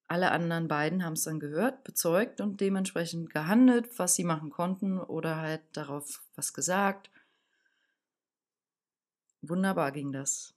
alle 0.06 0.30
anderen 0.30 0.68
beiden 0.68 1.04
haben 1.04 1.14
es 1.14 1.24
dann 1.24 1.40
gehört, 1.40 1.84
bezeugt 1.84 2.40
und 2.40 2.60
dementsprechend 2.60 3.30
gehandelt, 3.30 3.98
was 3.98 4.14
sie 4.14 4.24
machen 4.24 4.50
konnten 4.50 4.98
oder 4.98 5.36
halt 5.36 5.62
darauf 5.72 6.22
was 6.36 6.52
gesagt. 6.52 7.10
Wunderbar 9.40 9.92
ging 9.92 10.12
das. 10.12 10.54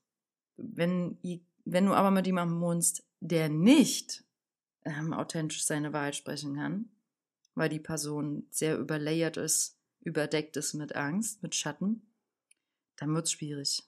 Wenn, 0.58 1.18
wenn 1.66 1.86
du 1.86 1.94
aber 1.94 2.12
mit 2.12 2.26
jemandem 2.26 2.62
wohnst, 2.62 3.04
der 3.20 3.50
nicht 3.50 4.24
ähm, 4.86 5.14
authentisch 5.14 5.66
seine 5.66 5.94
Wahrheit 5.94 6.16
sprechen 6.16 6.56
kann, 6.56 6.90
weil 7.56 7.70
die 7.70 7.80
Person 7.80 8.48
sehr 8.50 8.78
überlayert 8.78 9.38
ist, 9.38 9.78
überdeckt 10.02 10.58
ist 10.58 10.74
mit 10.74 10.96
Angst, 10.96 11.42
mit 11.44 11.56
Schatten, 11.56 12.02
dann 12.98 13.14
wird 13.14 13.26
es 13.26 13.32
schwierig. 13.32 13.84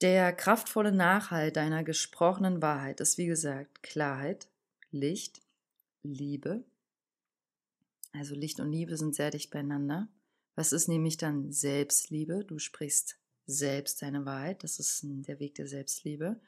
Der 0.00 0.32
kraftvolle 0.32 0.92
Nachhalt 0.92 1.56
deiner 1.56 1.82
gesprochenen 1.84 2.60
Wahrheit 2.60 3.00
ist, 3.00 3.16
wie 3.16 3.26
gesagt, 3.26 3.82
Klarheit, 3.82 4.48
Licht, 4.90 5.40
Liebe. 6.02 6.64
Also 8.12 8.34
Licht 8.34 8.60
und 8.60 8.70
Liebe 8.70 8.96
sind 8.96 9.14
sehr 9.14 9.30
dicht 9.30 9.50
beieinander. 9.50 10.08
Was 10.56 10.72
ist 10.72 10.88
nämlich 10.88 11.16
dann 11.16 11.52
Selbstliebe? 11.52 12.44
Du 12.44 12.58
sprichst 12.58 13.18
selbst 13.46 14.02
deine 14.02 14.24
Wahrheit. 14.24 14.64
Das 14.64 14.78
ist 14.78 15.00
der 15.02 15.40
Weg 15.40 15.54
der 15.54 15.66
Selbstliebe. 15.66 16.40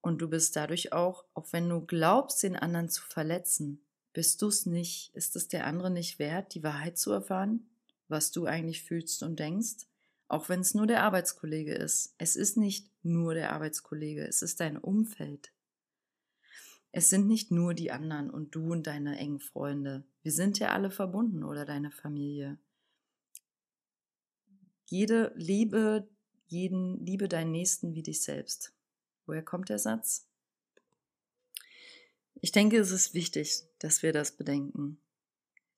Und 0.00 0.18
du 0.18 0.28
bist 0.28 0.54
dadurch 0.54 0.92
auch, 0.92 1.24
auch 1.34 1.52
wenn 1.52 1.68
du 1.68 1.80
glaubst, 1.80 2.42
den 2.42 2.56
anderen 2.56 2.88
zu 2.88 3.02
verletzen, 3.02 3.80
bist 4.12 4.40
du 4.40 4.48
es 4.48 4.64
nicht, 4.64 5.14
ist 5.14 5.36
es 5.36 5.48
der 5.48 5.66
andere 5.66 5.90
nicht 5.90 6.18
wert, 6.18 6.54
die 6.54 6.62
Wahrheit 6.62 6.96
zu 6.96 7.10
erfahren, 7.12 7.66
was 8.08 8.30
du 8.30 8.46
eigentlich 8.46 8.82
fühlst 8.82 9.22
und 9.22 9.38
denkst, 9.38 9.86
auch 10.28 10.48
wenn 10.48 10.60
es 10.60 10.74
nur 10.74 10.86
der 10.86 11.02
Arbeitskollege 11.02 11.74
ist. 11.74 12.14
Es 12.18 12.36
ist 12.36 12.56
nicht 12.56 12.88
nur 13.02 13.34
der 13.34 13.52
Arbeitskollege, 13.52 14.26
es 14.26 14.42
ist 14.42 14.60
dein 14.60 14.78
Umfeld. 14.78 15.52
Es 16.92 17.10
sind 17.10 17.26
nicht 17.26 17.50
nur 17.50 17.74
die 17.74 17.90
anderen 17.90 18.30
und 18.30 18.54
du 18.54 18.72
und 18.72 18.86
deine 18.86 19.18
engen 19.18 19.40
Freunde. 19.40 20.04
Wir 20.22 20.32
sind 20.32 20.58
ja 20.58 20.68
alle 20.68 20.90
verbunden 20.90 21.44
oder 21.44 21.66
deine 21.66 21.90
Familie. 21.90 22.58
Jede 24.86 25.32
Liebe, 25.34 26.08
jeden, 26.46 27.04
liebe 27.04 27.28
deinen 27.28 27.50
Nächsten 27.50 27.94
wie 27.94 28.02
dich 28.02 28.22
selbst. 28.22 28.72
Woher 29.26 29.42
kommt 29.42 29.68
der 29.68 29.80
Satz? 29.80 30.28
Ich 32.40 32.52
denke, 32.52 32.78
es 32.78 32.92
ist 32.92 33.12
wichtig, 33.12 33.64
dass 33.80 34.02
wir 34.02 34.12
das 34.12 34.36
bedenken. 34.36 35.00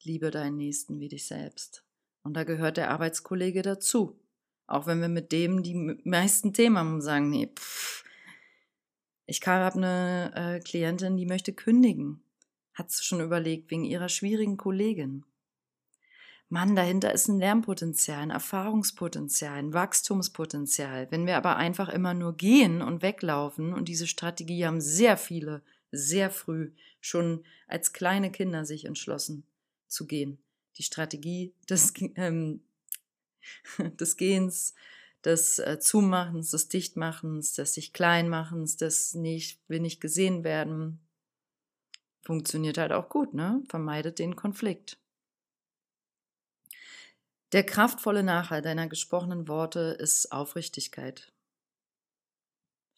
Liebe 0.03 0.31
deinen 0.31 0.57
Nächsten 0.57 1.01
wie 1.01 1.09
dich 1.09 1.27
selbst. 1.27 1.85
Und 2.23 2.35
da 2.35 2.44
gehört 2.44 2.77
der 2.77 2.90
Arbeitskollege 2.90 3.62
dazu. 3.62 4.21
Auch 4.66 4.87
wenn 4.87 5.01
wir 5.01 5.09
mit 5.09 5.33
dem 5.33 5.62
die 5.62 5.75
meisten 6.05 6.53
Themen 6.53 7.01
sagen, 7.01 7.31
nee, 7.31 7.47
pff, 7.47 8.05
ich 9.25 9.47
habe 9.47 9.77
eine 9.77 10.33
äh, 10.35 10.61
Klientin, 10.61 11.16
die 11.16 11.27
möchte 11.27 11.55
kündigen. 11.55 12.23
Hat 12.75 12.90
sie 12.90 13.03
schon 13.03 13.21
überlegt, 13.21 13.71
wegen 13.71 13.85
ihrer 13.85 14.09
schwierigen 14.11 14.59
Kollegin. 14.59 15.25
Mann, 16.50 16.74
dahinter 16.74 17.12
ist 17.12 17.28
ein 17.28 17.38
Lernpotenzial, 17.38 18.20
ein 18.20 18.30
Erfahrungspotenzial, 18.30 19.58
ein 19.58 19.74
Wachstumspotenzial. 19.74 21.08
Wenn 21.11 21.26
wir 21.26 21.37
aber 21.37 21.56
einfach 21.56 21.90
immer 21.90 22.14
nur 22.14 22.37
gehen 22.37 22.80
und 22.80 23.02
weglaufen, 23.02 23.74
und 23.74 23.88
diese 23.88 24.06
Strategie 24.06 24.64
haben 24.64 24.80
sehr 24.80 25.16
viele 25.18 25.62
sehr 25.90 26.30
früh, 26.30 26.72
schon 27.00 27.44
als 27.66 27.92
kleine 27.92 28.30
Kinder 28.30 28.64
sich 28.64 28.84
entschlossen 28.84 29.44
zu 29.87 30.06
gehen. 30.06 30.38
Die 30.76 30.82
Strategie 30.82 31.54
des, 31.68 31.92
ähm, 32.16 32.61
des 33.78 34.16
Gehens, 34.16 34.74
des 35.24 35.58
äh, 35.58 35.78
Zumachens, 35.80 36.50
des 36.50 36.68
Dichtmachens, 36.68 37.54
des 37.54 37.74
sich 37.74 37.92
Kleinmachens, 37.92 38.76
des 38.76 39.14
nicht, 39.14 39.61
will 39.68 39.80
nicht 39.80 40.00
gesehen 40.00 40.44
werden, 40.44 41.00
funktioniert 42.22 42.78
halt 42.78 42.92
auch 42.92 43.08
gut, 43.08 43.34
ne? 43.34 43.62
Vermeidet 43.68 44.18
den 44.18 44.37
Konflikt. 44.37 44.98
Der 47.52 47.64
kraftvolle 47.64 48.22
Nachhalt 48.22 48.66
deiner 48.66 48.88
gesprochenen 48.88 49.48
Worte 49.48 49.96
ist 49.98 50.32
Aufrichtigkeit. 50.32 51.32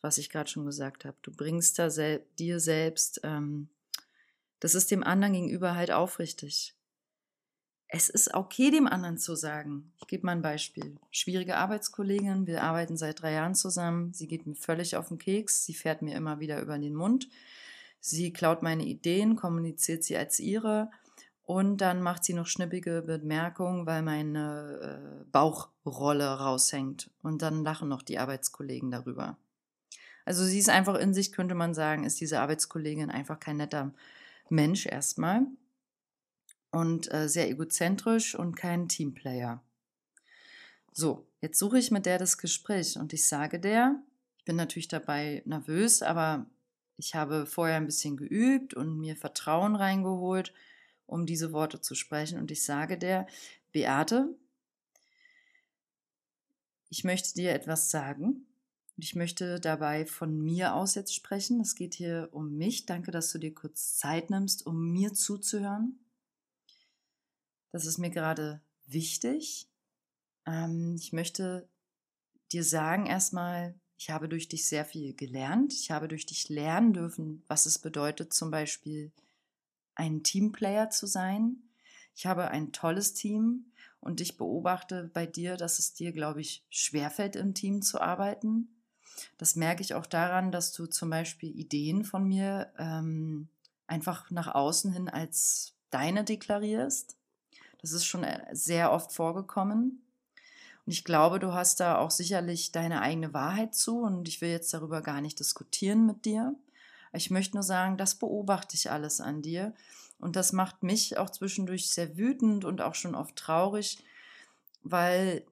Was 0.00 0.18
ich 0.18 0.30
gerade 0.30 0.50
schon 0.50 0.66
gesagt 0.66 1.04
habe. 1.04 1.16
Du 1.22 1.30
bringst 1.30 1.78
da 1.78 1.90
sel 1.90 2.24
dir 2.38 2.58
selbst, 2.58 3.20
ähm, 3.22 3.68
das 4.58 4.74
ist 4.74 4.90
dem 4.90 5.04
anderen 5.04 5.34
gegenüber 5.34 5.74
halt 5.74 5.90
aufrichtig. 5.90 6.74
Es 7.86 8.08
ist 8.08 8.34
okay, 8.34 8.70
dem 8.70 8.86
anderen 8.86 9.18
zu 9.18 9.34
sagen. 9.34 9.92
Ich 10.00 10.06
gebe 10.06 10.26
mal 10.26 10.32
ein 10.32 10.42
Beispiel. 10.42 10.96
Schwierige 11.10 11.56
Arbeitskollegin, 11.56 12.46
wir 12.46 12.62
arbeiten 12.62 12.96
seit 12.96 13.22
drei 13.22 13.32
Jahren 13.32 13.54
zusammen. 13.54 14.12
Sie 14.12 14.28
geht 14.28 14.46
mir 14.46 14.54
völlig 14.54 14.96
auf 14.96 15.08
den 15.08 15.18
Keks. 15.18 15.64
Sie 15.64 15.74
fährt 15.74 16.02
mir 16.02 16.16
immer 16.16 16.40
wieder 16.40 16.60
über 16.60 16.78
den 16.78 16.94
Mund. 16.94 17.28
Sie 18.00 18.32
klaut 18.32 18.62
meine 18.62 18.84
Ideen, 18.84 19.36
kommuniziert 19.36 20.04
sie 20.04 20.16
als 20.16 20.38
ihre 20.40 20.90
und 21.50 21.78
dann 21.78 22.00
macht 22.00 22.22
sie 22.22 22.32
noch 22.32 22.46
schnippige 22.46 23.02
Bemerkungen, 23.02 23.84
weil 23.84 24.02
meine 24.02 25.24
äh, 25.24 25.24
Bauchrolle 25.32 26.38
raushängt. 26.38 27.10
Und 27.24 27.42
dann 27.42 27.64
lachen 27.64 27.88
noch 27.88 28.02
die 28.02 28.20
Arbeitskollegen 28.20 28.92
darüber. 28.92 29.36
Also 30.24 30.44
sie 30.44 30.60
ist 30.60 30.68
einfach 30.68 30.94
in 30.94 31.12
sich, 31.12 31.32
könnte 31.32 31.56
man 31.56 31.74
sagen, 31.74 32.04
ist 32.04 32.20
diese 32.20 32.38
Arbeitskollegin 32.38 33.10
einfach 33.10 33.40
kein 33.40 33.56
netter 33.56 33.92
Mensch 34.48 34.86
erstmal. 34.86 35.44
Und 36.70 37.12
äh, 37.12 37.28
sehr 37.28 37.50
egozentrisch 37.50 38.36
und 38.36 38.54
kein 38.54 38.88
Teamplayer. 38.88 39.60
So, 40.92 41.26
jetzt 41.40 41.58
suche 41.58 41.80
ich 41.80 41.90
mit 41.90 42.06
der 42.06 42.18
das 42.18 42.38
Gespräch 42.38 42.96
und 42.96 43.12
ich 43.12 43.26
sage 43.26 43.58
der, 43.58 44.00
ich 44.38 44.44
bin 44.44 44.54
natürlich 44.54 44.86
dabei 44.86 45.42
nervös, 45.46 46.00
aber 46.00 46.46
ich 46.96 47.16
habe 47.16 47.44
vorher 47.44 47.78
ein 47.78 47.86
bisschen 47.86 48.16
geübt 48.16 48.72
und 48.72 49.00
mir 49.00 49.16
Vertrauen 49.16 49.74
reingeholt 49.74 50.54
um 51.10 51.26
diese 51.26 51.52
Worte 51.52 51.80
zu 51.80 51.94
sprechen. 51.94 52.38
Und 52.38 52.50
ich 52.50 52.64
sage 52.64 52.96
der, 52.96 53.26
Beate, 53.72 54.34
ich 56.88 57.04
möchte 57.04 57.34
dir 57.34 57.52
etwas 57.52 57.90
sagen. 57.90 58.46
Und 58.96 59.04
ich 59.04 59.14
möchte 59.14 59.60
dabei 59.60 60.06
von 60.06 60.40
mir 60.40 60.74
aus 60.74 60.94
jetzt 60.94 61.14
sprechen. 61.14 61.60
Es 61.60 61.74
geht 61.74 61.94
hier 61.94 62.28
um 62.32 62.56
mich. 62.56 62.86
Danke, 62.86 63.10
dass 63.10 63.32
du 63.32 63.38
dir 63.38 63.54
kurz 63.54 63.96
Zeit 63.96 64.30
nimmst, 64.30 64.66
um 64.66 64.92
mir 64.92 65.14
zuzuhören. 65.14 65.98
Das 67.72 67.86
ist 67.86 67.98
mir 67.98 68.10
gerade 68.10 68.60
wichtig. 68.86 69.68
Ähm, 70.46 70.96
ich 70.98 71.12
möchte 71.12 71.68
dir 72.52 72.64
sagen 72.64 73.06
erstmal, 73.06 73.74
ich 73.96 74.10
habe 74.10 74.28
durch 74.28 74.48
dich 74.48 74.66
sehr 74.66 74.84
viel 74.84 75.14
gelernt. 75.14 75.72
Ich 75.72 75.90
habe 75.90 76.08
durch 76.08 76.26
dich 76.26 76.48
lernen 76.48 76.92
dürfen, 76.92 77.44
was 77.48 77.66
es 77.66 77.78
bedeutet, 77.78 78.32
zum 78.32 78.50
Beispiel 78.50 79.12
ein 80.00 80.22
Teamplayer 80.22 80.88
zu 80.88 81.06
sein. 81.06 81.58
Ich 82.16 82.24
habe 82.24 82.48
ein 82.48 82.72
tolles 82.72 83.12
Team 83.12 83.66
und 84.00 84.22
ich 84.22 84.38
beobachte 84.38 85.10
bei 85.12 85.26
dir, 85.26 85.58
dass 85.58 85.78
es 85.78 85.92
dir, 85.92 86.12
glaube 86.12 86.40
ich, 86.40 86.64
schwerfällt, 86.70 87.36
im 87.36 87.52
Team 87.52 87.82
zu 87.82 88.00
arbeiten. 88.00 88.82
Das 89.36 89.56
merke 89.56 89.82
ich 89.82 89.92
auch 89.92 90.06
daran, 90.06 90.52
dass 90.52 90.72
du 90.72 90.86
zum 90.86 91.10
Beispiel 91.10 91.50
Ideen 91.50 92.04
von 92.04 92.26
mir 92.26 92.72
ähm, 92.78 93.48
einfach 93.86 94.30
nach 94.30 94.54
außen 94.54 94.90
hin 94.90 95.10
als 95.10 95.74
deine 95.90 96.24
deklarierst. 96.24 97.18
Das 97.82 97.92
ist 97.92 98.06
schon 98.06 98.24
äh, 98.24 98.46
sehr 98.52 98.92
oft 98.92 99.12
vorgekommen. 99.12 100.02
Und 100.86 100.92
ich 100.92 101.04
glaube, 101.04 101.40
du 101.40 101.52
hast 101.52 101.80
da 101.80 101.98
auch 101.98 102.10
sicherlich 102.10 102.72
deine 102.72 103.02
eigene 103.02 103.34
Wahrheit 103.34 103.74
zu 103.74 104.00
und 104.00 104.28
ich 104.28 104.40
will 104.40 104.48
jetzt 104.48 104.72
darüber 104.72 105.02
gar 105.02 105.20
nicht 105.20 105.38
diskutieren 105.38 106.06
mit 106.06 106.24
dir. 106.24 106.56
Ich 107.12 107.30
möchte 107.30 107.56
nur 107.56 107.62
sagen, 107.62 107.96
das 107.96 108.14
beobachte 108.14 108.76
ich 108.76 108.90
alles 108.90 109.20
an 109.20 109.42
dir. 109.42 109.74
Und 110.18 110.36
das 110.36 110.52
macht 110.52 110.82
mich 110.82 111.16
auch 111.18 111.30
zwischendurch 111.30 111.90
sehr 111.90 112.16
wütend 112.16 112.64
und 112.64 112.82
auch 112.82 112.94
schon 112.94 113.14
oft 113.14 113.36
traurig, 113.36 114.04
weil 114.82 115.44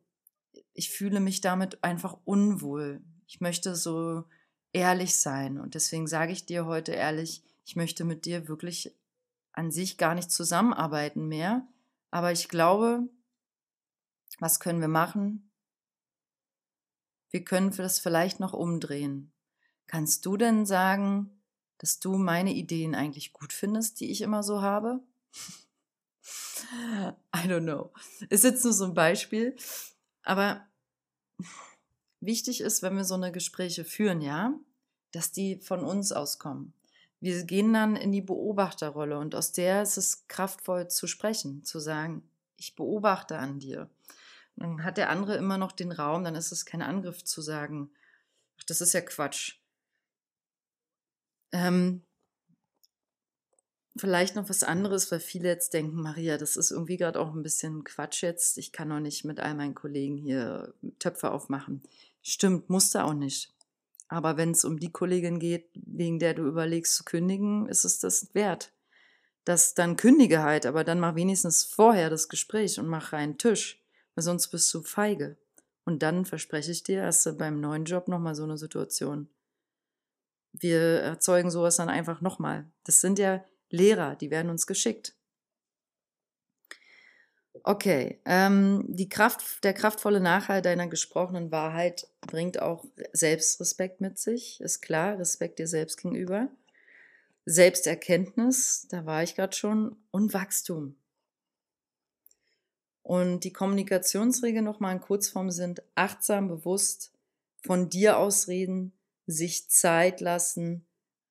ich 0.75 0.91
fühle 0.91 1.21
mich 1.21 1.41
damit 1.41 1.83
einfach 1.83 2.19
unwohl. 2.25 3.01
Ich 3.27 3.41
möchte 3.41 3.75
so 3.75 4.25
ehrlich 4.73 5.17
sein. 5.17 5.59
Und 5.59 5.75
deswegen 5.75 6.07
sage 6.07 6.33
ich 6.33 6.47
dir 6.47 6.67
heute 6.67 6.93
ehrlich, 6.93 7.43
ich 7.65 7.77
möchte 7.77 8.05
mit 8.05 8.25
dir 8.25 8.49
wirklich 8.49 8.95
an 9.53 9.71
sich 9.73 9.99
gar 9.99 10.15
nicht 10.15 10.31
zusammenarbeiten 10.31 11.27
mehr. 11.27 11.67
Aber 12.11 12.33
ich 12.33 12.49
glaube, 12.49 13.09
was 14.39 14.61
können 14.61 14.81
wir 14.81 14.89
machen? 14.89 15.51
Wir 17.31 17.45
können 17.45 17.75
das 17.77 17.99
vielleicht 17.99 18.41
noch 18.41 18.53
umdrehen. 18.53 19.33
Kannst 19.87 20.25
du 20.25 20.37
denn 20.37 20.65
sagen, 20.65 21.38
dass 21.79 22.01
du 22.01 22.17
meine 22.17 22.53
Ideen 22.53 22.95
eigentlich 22.95 23.33
gut 23.33 23.53
findest, 23.53 24.01
die 24.01 24.11
ich 24.11 24.21
immer 24.21 24.43
so 24.43 24.63
habe? 24.63 25.01
I 27.35 27.49
don't 27.49 27.63
know. 27.63 27.93
Ist 28.29 28.45
jetzt 28.45 28.65
nur 28.65 28.73
so 28.73 28.85
ein 28.85 28.95
Beispiel. 28.95 29.57
Aber 30.23 30.67
wichtig 32.21 32.61
ist, 32.61 32.83
wenn 32.83 32.97
wir 32.97 33.05
so 33.05 33.15
eine 33.15 33.33
Gespräche 33.33 33.85
führen, 33.85 34.21
ja, 34.21 34.55
dass 35.13 35.33
die 35.33 35.57
von 35.57 35.85
uns 35.85 36.13
auskommen. 36.13 36.75
Wir 37.21 37.43
gehen 37.45 37.73
dann 37.73 37.97
in 37.97 38.13
die 38.13 38.21
Beobachterrolle 38.21 39.19
und 39.19 39.35
aus 39.35 39.53
der 39.53 39.83
ist 39.83 39.97
es 39.97 40.29
kraftvoll 40.29 40.89
zu 40.89 41.07
sprechen, 41.07 41.65
zu 41.65 41.81
sagen, 41.81 42.23
ich 42.57 42.77
beobachte 42.77 43.39
an 43.39 43.59
dir. 43.59 43.89
Dann 44.57 44.85
hat 44.85 44.99
der 44.99 45.11
andere 45.11 45.37
immer 45.37 45.59
noch 45.59 45.73
den 45.73 45.93
Raum, 45.93 46.25
dann 46.25 46.35
ist 46.35 46.53
es 46.53 46.67
kein 46.67 46.83
Angriff 46.83 47.25
zu 47.25 47.41
sagen, 47.41 47.91
ach, 48.59 48.65
das 48.65 48.81
ist 48.81 48.93
ja 48.93 49.01
Quatsch. 49.01 49.58
Ähm, 51.59 52.03
vielleicht 53.97 54.37
noch 54.37 54.49
was 54.49 54.63
anderes, 54.63 55.11
weil 55.11 55.19
viele 55.19 55.49
jetzt 55.49 55.75
denken, 55.75 56.01
Maria, 56.01 56.39
das 56.39 56.57
ist 56.57 56.71
irgendwie 56.71 56.97
gerade 56.97 57.19
auch 57.19 57.35
ein 57.35 57.43
bisschen 57.43 57.83
Quatsch 57.83 58.23
jetzt. 58.23 58.59
Ich 58.59 58.71
kann 58.71 58.91
doch 58.91 59.01
nicht 59.01 59.25
mit 59.25 59.41
all 59.41 59.55
meinen 59.55 59.75
Kollegen 59.75 60.17
hier 60.17 60.73
Töpfe 61.01 61.33
aufmachen. 61.33 61.83
Stimmt, 62.23 62.71
musste 62.71 63.05
auch 63.05 63.15
nicht. 63.15 63.53
Aber 64.07 64.37
wenn 64.37 64.53
es 64.53 64.65
um 64.65 64.79
die 64.79 64.93
Kollegin 64.93 65.41
geht, 65.41 65.69
wegen 65.75 66.21
der 66.21 66.35
du 66.35 66.47
überlegst 66.47 66.95
zu 66.95 67.05
kündigen, 67.05 67.69
ist 67.69 67.85
es 67.85 67.99
das 67.99 68.33
wert. 68.35 68.73
Das 69.45 69.75
dann 69.75 69.97
kündige 69.97 70.43
halt, 70.43 70.65
aber 70.65 70.85
dann 70.85 71.01
mach 71.01 71.17
wenigstens 71.17 71.65
vorher 71.65 72.09
das 72.09 72.29
Gespräch 72.29 72.79
und 72.79 72.87
mach 72.87 73.13
reinen 73.13 73.37
Tisch, 73.37 73.83
weil 74.15 74.23
sonst 74.23 74.49
bist 74.49 74.73
du 74.73 74.83
feige. 74.83 75.37
Und 75.85 76.03
dann 76.03 76.25
verspreche 76.25 76.71
ich 76.71 76.85
dir, 76.85 77.05
hast 77.05 77.27
du 77.27 77.33
beim 77.33 77.61
neuen 77.61 77.85
Job 77.85 78.09
nochmal 78.09 78.35
so 78.35 78.45
eine 78.45 78.59
Situation. 78.59 79.29
Wir 80.61 80.81
erzeugen 81.01 81.51
sowas 81.51 81.77
dann 81.77 81.89
einfach 81.89 82.21
nochmal. 82.21 82.67
Das 82.85 83.01
sind 83.01 83.19
ja 83.19 83.45
Lehrer, 83.71 84.17
die 84.17 84.31
werden 84.31 84.51
uns 84.51 84.67
geschickt. 84.67 85.15
Okay, 87.65 88.21
ähm, 88.25 88.85
die 88.89 89.09
Kraft, 89.09 89.63
der 89.65 89.75
kraftvolle 89.75 90.21
Nachhalt 90.21 90.65
deiner 90.65 90.87
gesprochenen 90.87 91.51
Wahrheit 91.51 92.09
bringt 92.21 92.63
auch 92.63 92.85
Selbstrespekt 93.13 94.01
mit 94.01 94.19
sich, 94.19 94.61
ist 94.61 94.81
klar, 94.81 95.19
Respekt 95.19 95.59
dir 95.59 95.67
selbst 95.67 96.01
gegenüber. 96.01 96.49
Selbsterkenntnis, 97.45 98.87
da 98.91 99.07
war 99.07 99.23
ich 99.23 99.35
gerade 99.35 99.57
schon, 99.57 99.97
und 100.11 100.35
Wachstum. 100.35 100.97
Und 103.03 103.45
die 103.45 103.53
Kommunikationsregeln 103.53 104.65
nochmal 104.65 104.95
in 104.95 105.01
Kurzform 105.01 105.51
sind 105.51 105.83
achtsam, 105.95 106.49
bewusst, 106.49 107.13
von 107.63 107.89
dir 107.89 108.19
aus 108.19 108.49
reden, 108.49 108.93
sich 109.29 109.69
Zeit 109.69 110.21
lassen, 110.21 110.87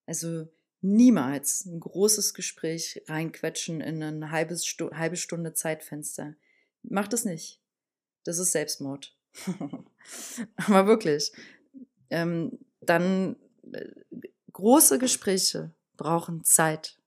also 0.06 0.48
niemals 0.82 1.66
ein 1.66 1.80
großes 1.80 2.36
Gespräch 2.36 3.02
reinquetschen 3.08 3.82
in 3.82 4.02
ein 4.04 4.32
halbes 4.32 4.66
Stu 4.66 4.92
halbe 4.92 5.18
Stunde 5.18 5.54
Zeitfenster. 5.54 6.36
Mach 6.84 7.08
das 7.08 7.26
nicht. 7.26 7.60
Das 8.24 8.38
ist 8.38 8.52
Selbstmord. 8.52 9.18
Aber 10.58 10.86
wirklich. 10.86 11.32
Ähm, 12.12 12.60
dann 12.82 13.36
äh, 13.74 13.90
große 14.54 15.00
Gespräche 15.00 15.74
brauchen 15.98 16.44
Zeit. 16.44 17.00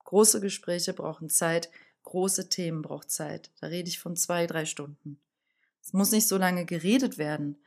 Große 0.00 0.40
Gespräche 0.40 0.92
brauchen 0.92 1.30
Zeit. 1.30 1.70
Große 2.02 2.48
Themen 2.48 2.82
brauchen 2.82 3.08
Zeit. 3.08 3.52
Da 3.60 3.68
rede 3.68 3.88
ich 3.88 4.00
von 4.00 4.16
zwei, 4.16 4.48
drei 4.48 4.64
Stunden. 4.64 5.20
Es 5.80 5.92
muss 5.92 6.10
nicht 6.10 6.26
so 6.26 6.36
lange 6.36 6.66
geredet 6.66 7.18
werden. 7.18 7.62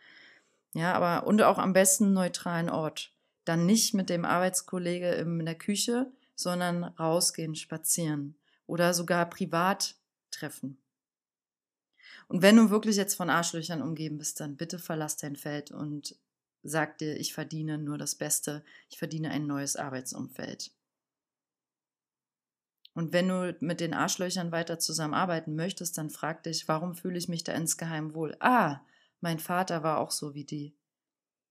Ja, 0.76 0.94
aber 0.94 1.26
und 1.26 1.42
auch 1.42 1.58
am 1.58 1.72
besten 1.72 2.12
neutralen 2.12 2.70
Ort 2.70 3.14
dann 3.46 3.66
nicht 3.66 3.94
mit 3.94 4.10
dem 4.10 4.26
Arbeitskollege 4.26 5.10
in 5.14 5.46
der 5.46 5.56
Küche, 5.56 6.12
sondern 6.36 6.84
rausgehen, 6.84 7.56
spazieren 7.56 8.36
oder 8.68 8.94
sogar 8.94 9.30
privat 9.30 9.96
treffen. 10.32 10.78
Und 12.28 12.42
wenn 12.42 12.58
du 12.58 12.70
wirklich 12.72 12.98
jetzt 12.98 13.16
von 13.16 13.30
Arschlöchern 13.30 13.82
umgeben 13.82 14.18
bist, 14.18 14.42
dann 14.42 14.58
bitte 14.58 14.78
verlass 14.78 15.16
dein 15.16 15.38
Feld 15.38 15.72
und 15.72 16.18
sag 16.62 16.98
dir, 16.98 17.16
ich 17.18 17.34
verdiene 17.34 17.78
nur 17.78 17.98
das 17.98 18.16
Beste, 18.16 18.66
ich 18.90 18.98
verdiene 18.98 19.30
ein 19.30 19.48
neues 19.48 19.78
Arbeitsumfeld. 19.78 20.72
Und 22.94 23.14
wenn 23.14 23.30
du 23.30 23.56
mit 23.62 23.80
den 23.80 23.94
Arschlöchern 23.94 24.52
weiter 24.52 24.78
zusammenarbeiten 24.78 25.56
möchtest, 25.56 25.98
dann 25.98 26.10
frag 26.10 26.44
dich, 26.44 26.68
warum 26.68 26.96
fühle 26.96 27.18
ich 27.18 27.30
mich 27.30 27.46
da 27.46 27.54
insgeheim 27.54 28.14
wohl? 28.14 28.36
Ah, 28.42 28.82
mein 29.26 29.40
Vater 29.40 29.82
war 29.82 29.98
auch 29.98 30.12
so 30.12 30.36
wie 30.36 30.44
die 30.44 30.76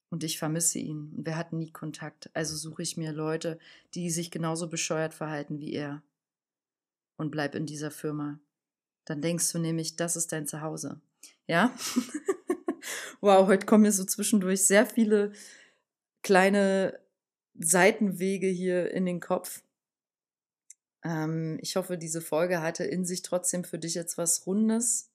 und 0.08 0.22
ich 0.22 0.38
vermisse 0.38 0.78
ihn. 0.78 1.12
Und 1.16 1.26
wir 1.26 1.36
hatten 1.36 1.58
nie 1.58 1.72
Kontakt. 1.72 2.30
Also 2.32 2.54
suche 2.56 2.82
ich 2.82 2.96
mir 2.96 3.10
Leute, 3.10 3.58
die 3.94 4.12
sich 4.12 4.30
genauso 4.30 4.68
bescheuert 4.68 5.12
verhalten 5.12 5.58
wie 5.58 5.72
er. 5.72 6.00
Und 7.16 7.32
bleib 7.32 7.56
in 7.56 7.66
dieser 7.66 7.90
Firma. 7.90 8.38
Dann 9.06 9.20
denkst 9.20 9.50
du 9.50 9.58
nämlich, 9.58 9.96
das 9.96 10.14
ist 10.14 10.30
dein 10.30 10.46
Zuhause. 10.46 11.00
Ja? 11.48 11.76
wow, 13.20 13.48
heute 13.48 13.66
kommen 13.66 13.82
mir 13.82 13.90
so 13.90 14.04
zwischendurch 14.04 14.64
sehr 14.64 14.86
viele 14.86 15.32
kleine 16.22 17.00
Seitenwege 17.58 18.46
hier 18.46 18.92
in 18.92 19.04
den 19.04 19.18
Kopf. 19.18 19.64
Ähm, 21.02 21.58
ich 21.60 21.74
hoffe, 21.74 21.98
diese 21.98 22.20
Folge 22.20 22.62
hatte 22.62 22.84
in 22.84 23.04
sich 23.04 23.22
trotzdem 23.22 23.64
für 23.64 23.80
dich 23.80 23.94
jetzt 23.94 24.16
was 24.16 24.46
Rundes. 24.46 25.10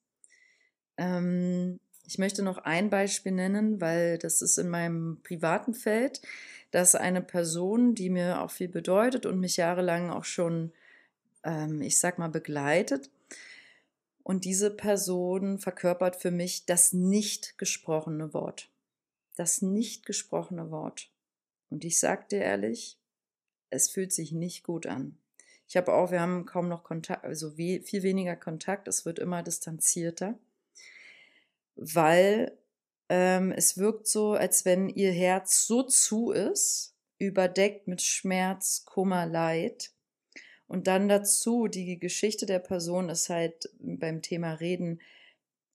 Ähm, 0.97 1.79
ich 2.09 2.17
möchte 2.17 2.41
noch 2.41 2.57
ein 2.57 2.89
Beispiel 2.89 3.33
nennen, 3.33 3.79
weil 3.81 4.17
das 4.17 4.41
ist 4.41 4.57
in 4.57 4.67
meinem 4.67 5.21
privaten 5.21 5.75
Feld, 5.75 6.23
dass 6.71 6.95
eine 6.95 7.21
Person, 7.21 7.93
die 7.93 8.09
mir 8.09 8.41
auch 8.41 8.49
viel 8.49 8.67
bedeutet 8.67 9.27
und 9.27 9.39
mich 9.39 9.57
jahrelang 9.57 10.09
auch 10.09 10.23
schon, 10.23 10.71
ähm, 11.43 11.83
ich 11.83 11.99
sag 11.99 12.17
mal, 12.17 12.29
begleitet. 12.29 13.11
Und 14.23 14.43
diese 14.43 14.71
Person 14.71 15.59
verkörpert 15.59 16.15
für 16.15 16.31
mich 16.31 16.65
das 16.65 16.93
nicht 16.93 17.59
gesprochene 17.59 18.33
Wort. 18.33 18.71
Das 19.35 19.61
nicht 19.61 20.07
gesprochene 20.07 20.71
Wort. 20.71 21.11
Und 21.69 21.85
ich 21.85 21.99
sag 21.99 22.27
dir 22.29 22.41
ehrlich, 22.41 22.97
es 23.69 23.87
fühlt 23.87 24.13
sich 24.13 24.31
nicht 24.31 24.63
gut 24.63 24.87
an. 24.87 25.15
Ich 25.67 25.77
habe 25.77 25.93
auch, 25.93 26.09
wir 26.09 26.21
haben 26.21 26.47
kaum 26.47 26.69
noch 26.69 26.83
Kontakt, 26.83 27.23
also 27.23 27.51
viel 27.51 28.01
weniger 28.01 28.35
Kontakt, 28.35 28.87
es 28.87 29.05
wird 29.05 29.19
immer 29.19 29.43
distanzierter 29.43 30.39
weil 31.79 32.57
ähm, 33.09 33.51
es 33.51 33.77
wirkt 33.77 34.07
so, 34.07 34.33
als 34.33 34.65
wenn 34.65 34.89
ihr 34.89 35.11
Herz 35.11 35.65
so 35.65 35.83
zu 35.83 36.31
ist, 36.31 36.95
überdeckt 37.17 37.87
mit 37.87 38.01
Schmerz, 38.01 38.85
Kummer, 38.85 39.25
Leid. 39.25 39.91
Und 40.67 40.87
dann 40.87 41.09
dazu, 41.09 41.67
die 41.67 41.97
Geschichte 41.99 42.45
der 42.45 42.59
Person 42.59 43.09
ist 43.09 43.29
halt 43.29 43.69
beim 43.79 44.21
Thema 44.21 44.53
Reden, 44.53 45.01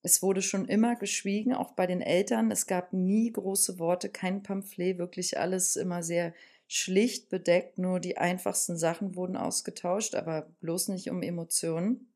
es 0.02 0.22
wurde 0.22 0.42
schon 0.42 0.68
immer 0.68 0.96
geschwiegen, 0.96 1.54
auch 1.54 1.72
bei 1.72 1.86
den 1.86 2.02
Eltern. 2.02 2.50
Es 2.50 2.66
gab 2.66 2.92
nie 2.92 3.32
große 3.32 3.78
Worte, 3.78 4.10
kein 4.10 4.42
Pamphlet, 4.42 4.98
wirklich 4.98 5.38
alles 5.38 5.76
immer 5.76 6.02
sehr 6.02 6.34
schlicht 6.68 7.30
bedeckt. 7.30 7.78
Nur 7.78 8.00
die 8.00 8.18
einfachsten 8.18 8.76
Sachen 8.76 9.16
wurden 9.16 9.38
ausgetauscht, 9.38 10.14
aber 10.14 10.42
bloß 10.60 10.88
nicht 10.88 11.08
um 11.08 11.22
Emotionen 11.22 12.12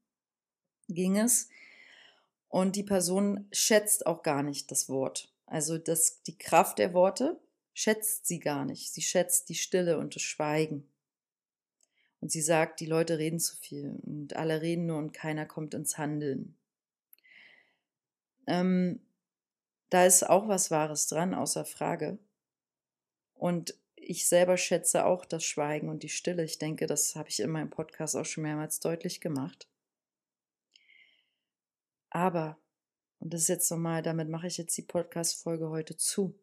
ging 0.89 1.17
es. 1.17 1.49
Und 2.49 2.77
die 2.77 2.83
Person 2.83 3.47
schätzt 3.53 4.07
auch 4.07 4.23
gar 4.23 4.43
nicht 4.43 4.71
das 4.71 4.89
Wort. 4.89 5.33
Also 5.47 5.79
das, 5.79 6.23
die 6.23 6.37
Kraft 6.37 6.79
der 6.79 6.95
Worte 6.95 7.39
schätzt 7.75 8.27
sie 8.27 8.41
gar 8.41 8.65
nicht. 8.65 8.93
Sie 8.93 9.03
schätzt 9.03 9.49
die 9.49 9.55
Stille 9.55 9.99
und 9.99 10.15
das 10.15 10.23
Schweigen. 10.23 10.89
Und 12.21 12.33
sie 12.33 12.43
sagt, 12.43 12.81
die 12.81 12.87
Leute 12.87 13.19
reden 13.19 13.39
zu 13.39 13.57
viel 13.57 13.99
und 14.03 14.35
alle 14.35 14.61
reden 14.61 14.87
nur 14.87 14.99
und 14.99 15.13
keiner 15.13 15.47
kommt 15.47 15.75
ins 15.75 15.99
Handeln. 15.99 16.57
Ähm, 18.47 19.01
da 19.91 20.05
ist 20.05 20.29
auch 20.29 20.49
was 20.49 20.71
Wahres 20.71 21.07
dran, 21.07 21.35
außer 21.35 21.65
Frage. 21.65 22.19
Und 23.35 23.75
ich 23.95 24.27
selber 24.27 24.57
schätze 24.57 25.05
auch 25.05 25.25
das 25.25 25.45
Schweigen 25.45 25.89
und 25.89 26.03
die 26.03 26.09
Stille. 26.09 26.43
Ich 26.43 26.59
denke, 26.59 26.87
das 26.87 27.15
habe 27.15 27.29
ich 27.29 27.41
in 27.41 27.51
meinem 27.51 27.71
Podcast 27.71 28.17
auch 28.17 28.25
schon 28.25 28.43
mehrmals 28.43 28.81
deutlich 28.81 29.21
gemacht. 29.21 29.69
Aber, 32.11 32.59
und 33.19 33.33
das 33.33 33.43
ist 33.43 33.49
jetzt 33.49 33.71
nochmal, 33.71 34.03
damit 34.03 34.29
mache 34.29 34.47
ich 34.47 34.59
jetzt 34.59 34.77
die 34.77 34.83
Podcast-Folge 34.83 35.69
heute 35.69 35.97
zu. 35.97 36.39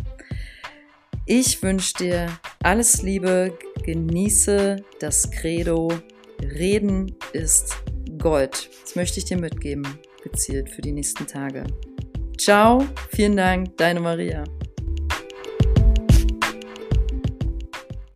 Ich 1.26 1.62
wünsche 1.62 1.92
dir 1.94 2.28
alles 2.62 3.02
Liebe, 3.02 3.58
genieße 3.84 4.82
das 4.98 5.30
Credo. 5.30 5.92
Reden 6.40 7.14
ist 7.34 7.76
Gold. 8.18 8.70
Das 8.82 8.96
möchte 8.96 9.18
ich 9.18 9.26
dir 9.26 9.38
mitgeben, 9.38 9.86
gezielt 10.22 10.70
für 10.70 10.80
die 10.80 10.92
nächsten 10.92 11.26
Tage. 11.26 11.66
Ciao, 12.38 12.84
vielen 13.10 13.36
Dank, 13.36 13.76
deine 13.76 14.00
Maria. 14.00 14.44